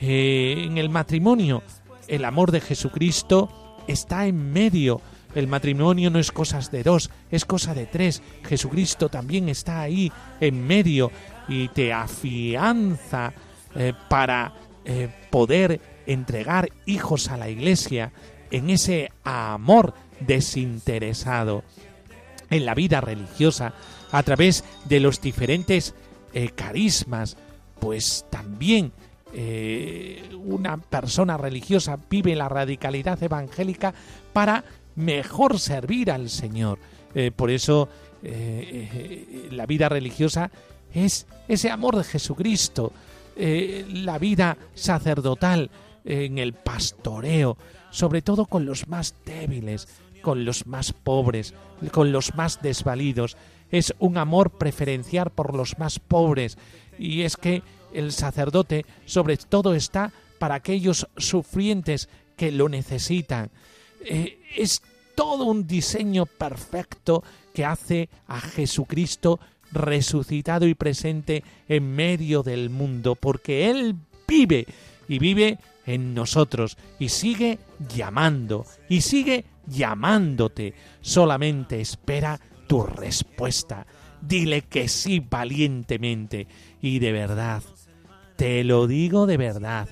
Eh, 0.00 0.64
en 0.66 0.78
el 0.78 0.88
matrimonio, 0.88 1.62
el 2.06 2.24
amor 2.24 2.52
de 2.52 2.60
Jesucristo 2.60 3.76
está 3.86 4.26
en 4.26 4.52
medio. 4.52 5.00
El 5.34 5.46
matrimonio 5.46 6.10
no 6.10 6.18
es 6.18 6.32
cosas 6.32 6.70
de 6.70 6.82
dos, 6.82 7.10
es 7.30 7.44
cosa 7.44 7.74
de 7.74 7.86
tres. 7.86 8.22
Jesucristo 8.44 9.08
también 9.08 9.48
está 9.48 9.82
ahí 9.82 10.10
en 10.40 10.66
medio 10.66 11.10
y 11.48 11.68
te 11.68 11.92
afianza 11.92 13.32
eh, 13.74 13.92
para 14.08 14.54
eh, 14.84 15.08
poder 15.30 15.80
entregar 16.06 16.70
hijos 16.86 17.28
a 17.28 17.36
la 17.36 17.50
iglesia 17.50 18.12
en 18.50 18.70
ese 18.70 19.12
amor 19.24 19.92
desinteresado 20.20 21.62
en 22.50 22.64
la 22.64 22.74
vida 22.74 23.00
religiosa 23.00 23.72
a 24.10 24.22
través 24.22 24.64
de 24.86 25.00
los 25.00 25.20
diferentes 25.20 25.94
eh, 26.32 26.50
carismas, 26.54 27.36
pues 27.80 28.24
también 28.30 28.92
eh, 29.32 30.30
una 30.42 30.78
persona 30.78 31.36
religiosa 31.36 31.98
vive 32.08 32.34
la 32.34 32.48
radicalidad 32.48 33.22
evangélica 33.22 33.94
para 34.32 34.64
mejor 34.96 35.58
servir 35.58 36.10
al 36.10 36.28
Señor. 36.30 36.78
Eh, 37.14 37.30
por 37.34 37.50
eso 37.50 37.88
la 39.52 39.64
vida 39.66 39.88
religiosa 39.88 40.50
es 40.92 41.28
ese 41.46 41.70
amor 41.70 41.96
de 41.96 42.02
Jesucristo, 42.02 42.92
la 43.36 44.18
vida 44.18 44.58
sacerdotal 44.74 45.70
en 46.04 46.38
el 46.38 46.52
pastoreo, 46.52 47.56
sobre 47.92 48.20
todo 48.22 48.46
con 48.46 48.66
los 48.66 48.88
más 48.88 49.14
débiles, 49.24 49.86
con 50.22 50.44
los 50.44 50.66
más 50.66 50.92
pobres, 50.92 51.54
con 51.92 52.12
los 52.12 52.34
más 52.34 52.60
desvalidos. 52.62 53.36
Es 53.70 53.94
un 53.98 54.18
amor 54.18 54.50
preferencial 54.50 55.30
por 55.30 55.54
los 55.54 55.78
más 55.78 55.98
pobres. 55.98 56.58
Y 56.98 57.22
es 57.22 57.36
que 57.36 57.62
el 57.92 58.12
sacerdote 58.12 58.84
sobre 59.06 59.36
todo 59.36 59.74
está 59.74 60.12
para 60.38 60.56
aquellos 60.56 61.06
sufrientes 61.16 62.08
que 62.36 62.52
lo 62.52 62.68
necesitan. 62.68 63.50
Eh, 64.04 64.40
es 64.56 64.82
todo 65.14 65.44
un 65.44 65.66
diseño 65.66 66.26
perfecto 66.26 67.24
que 67.52 67.64
hace 67.64 68.08
a 68.28 68.40
Jesucristo 68.40 69.40
resucitado 69.72 70.66
y 70.66 70.74
presente 70.74 71.42
en 71.68 71.94
medio 71.94 72.42
del 72.42 72.70
mundo, 72.70 73.16
porque 73.16 73.68
Él 73.68 73.96
vive 74.26 74.66
y 75.08 75.18
vive 75.18 75.58
en 75.86 76.14
nosotros 76.14 76.76
y 76.98 77.08
sigue 77.08 77.58
llamando 77.94 78.66
y 78.88 79.00
sigue 79.00 79.44
llamándote. 79.68 80.74
Solamente 81.00 81.80
espera 81.80 82.40
tu 82.66 82.82
respuesta. 82.82 83.86
Dile 84.20 84.62
que 84.62 84.88
sí 84.88 85.20
valientemente 85.20 86.46
y 86.80 86.98
de 86.98 87.12
verdad. 87.12 87.62
Te 88.36 88.64
lo 88.64 88.86
digo 88.86 89.26
de 89.26 89.36
verdad. 89.36 89.88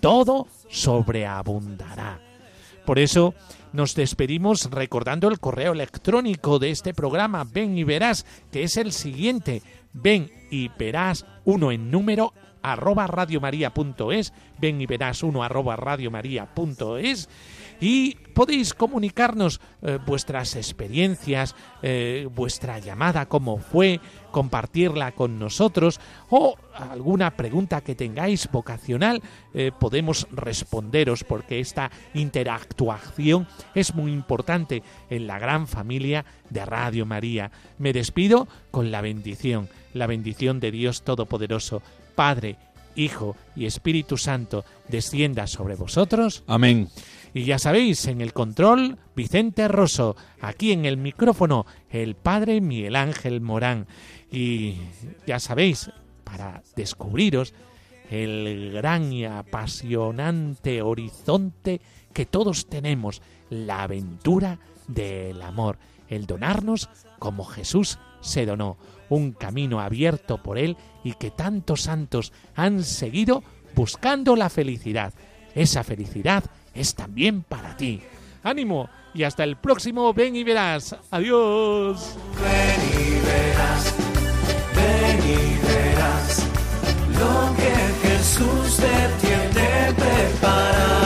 Todo 0.00 0.46
sobreabundará. 0.68 2.20
Por 2.84 2.98
eso 2.98 3.34
nos 3.72 3.94
despedimos 3.94 4.70
recordando 4.70 5.28
el 5.28 5.38
correo 5.38 5.72
electrónico 5.72 6.58
de 6.58 6.70
este 6.70 6.92
programa 6.92 7.44
Ven 7.44 7.78
y 7.78 7.84
verás, 7.84 8.26
que 8.50 8.64
es 8.64 8.76
el 8.76 8.92
siguiente. 8.92 9.62
Ven 9.92 10.30
y 10.50 10.68
verás 10.68 11.24
uno 11.44 11.70
en 11.70 11.90
número 11.90 12.32
arroba 12.62 13.06
radiomaria.es, 13.06 14.32
ven 14.58 14.80
y 14.80 14.86
verás 14.86 15.22
uno 15.22 15.42
arroba 15.42 15.76
radiomaria.es 15.76 17.28
y 17.82 18.14
podéis 18.32 18.74
comunicarnos 18.74 19.60
eh, 19.82 19.98
vuestras 20.06 20.54
experiencias, 20.54 21.56
eh, 21.82 22.28
vuestra 22.32 22.78
llamada, 22.78 23.26
cómo 23.26 23.58
fue, 23.58 23.98
compartirla 24.30 25.10
con 25.10 25.40
nosotros 25.40 25.98
o 26.30 26.56
alguna 26.76 27.32
pregunta 27.36 27.80
que 27.80 27.96
tengáis 27.96 28.48
vocacional, 28.52 29.20
eh, 29.52 29.72
podemos 29.76 30.28
responderos 30.30 31.24
porque 31.24 31.58
esta 31.58 31.90
interactuación 32.14 33.48
es 33.74 33.96
muy 33.96 34.12
importante 34.12 34.84
en 35.10 35.26
la 35.26 35.40
gran 35.40 35.66
familia 35.66 36.24
de 36.50 36.64
Radio 36.64 37.04
María. 37.04 37.50
Me 37.78 37.92
despido 37.92 38.46
con 38.70 38.92
la 38.92 39.00
bendición, 39.00 39.68
la 39.92 40.06
bendición 40.06 40.60
de 40.60 40.70
Dios 40.70 41.02
Todopoderoso, 41.02 41.82
Padre, 42.14 42.58
Hijo 42.94 43.36
y 43.56 43.66
Espíritu 43.66 44.18
Santo, 44.18 44.64
descienda 44.88 45.48
sobre 45.48 45.74
vosotros. 45.74 46.44
Amén. 46.46 46.88
Y 47.34 47.44
ya 47.44 47.58
sabéis, 47.58 48.06
en 48.06 48.20
el 48.20 48.32
control, 48.32 48.98
Vicente 49.16 49.66
Rosso, 49.68 50.16
aquí 50.40 50.72
en 50.72 50.84
el 50.84 50.98
micrófono, 50.98 51.66
el 51.90 52.14
padre 52.14 52.60
Miguel 52.60 52.94
Ángel 52.94 53.40
Morán. 53.40 53.86
Y 54.30 54.76
ya 55.26 55.38
sabéis, 55.40 55.90
para 56.24 56.62
descubriros 56.76 57.54
el 58.10 58.72
gran 58.72 59.12
y 59.12 59.24
apasionante 59.24 60.82
horizonte 60.82 61.80
que 62.12 62.26
todos 62.26 62.66
tenemos, 62.66 63.22
la 63.48 63.82
aventura 63.82 64.58
del 64.86 65.40
amor, 65.40 65.78
el 66.08 66.26
donarnos 66.26 66.90
como 67.18 67.44
Jesús 67.44 67.98
se 68.20 68.44
donó, 68.44 68.76
un 69.08 69.32
camino 69.32 69.80
abierto 69.80 70.42
por 70.42 70.58
él 70.58 70.76
y 71.04 71.14
que 71.14 71.30
tantos 71.30 71.82
santos 71.82 72.32
han 72.54 72.82
seguido 72.82 73.42
buscando 73.74 74.36
la 74.36 74.50
felicidad. 74.50 75.12
Esa 75.54 75.84
felicidad 75.84 76.44
es 76.74 76.94
también 76.94 77.42
para 77.42 77.76
ti. 77.76 78.02
Ánimo 78.42 78.88
y 79.14 79.22
hasta 79.24 79.44
el 79.44 79.56
próximo 79.56 80.12
Ven 80.12 80.36
y 80.36 80.44
verás. 80.44 80.96
Adiós. 81.10 82.16
Ven 82.40 83.06
y 83.06 83.10
verás, 83.26 83.94
ven 84.74 85.18
y 85.30 85.66
verás 85.66 86.46
lo 87.18 87.56
que 87.56 88.08
Jesús 88.08 88.76
te 88.76 89.26
tiene 89.26 89.92
preparado. 89.94 91.01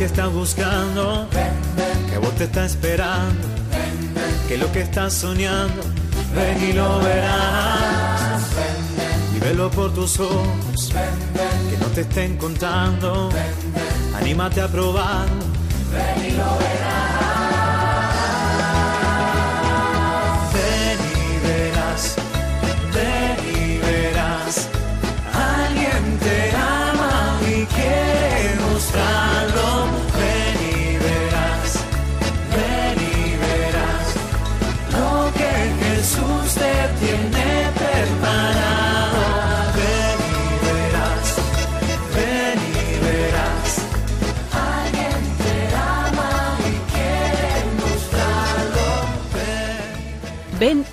Que 0.00 0.06
lo 0.06 0.12
estás 0.12 0.32
buscando, 0.32 1.28
que 2.10 2.16
vos 2.16 2.34
te 2.36 2.44
estás 2.44 2.70
esperando, 2.70 3.46
que 4.48 4.56
lo 4.56 4.72
que 4.72 4.80
estás 4.80 5.12
soñando, 5.12 5.82
ven 6.34 6.70
y 6.70 6.72
lo 6.72 7.00
verás. 7.00 8.42
Y 9.36 9.40
velo 9.40 9.70
por 9.70 9.92
tus 9.92 10.18
ojos, 10.18 10.90
que 11.70 11.76
no 11.76 11.86
te 11.88 12.00
estén 12.00 12.38
contando. 12.38 13.28
Anímate 14.18 14.62
a 14.62 14.68
probar. 14.68 15.26
Ven 15.92 16.26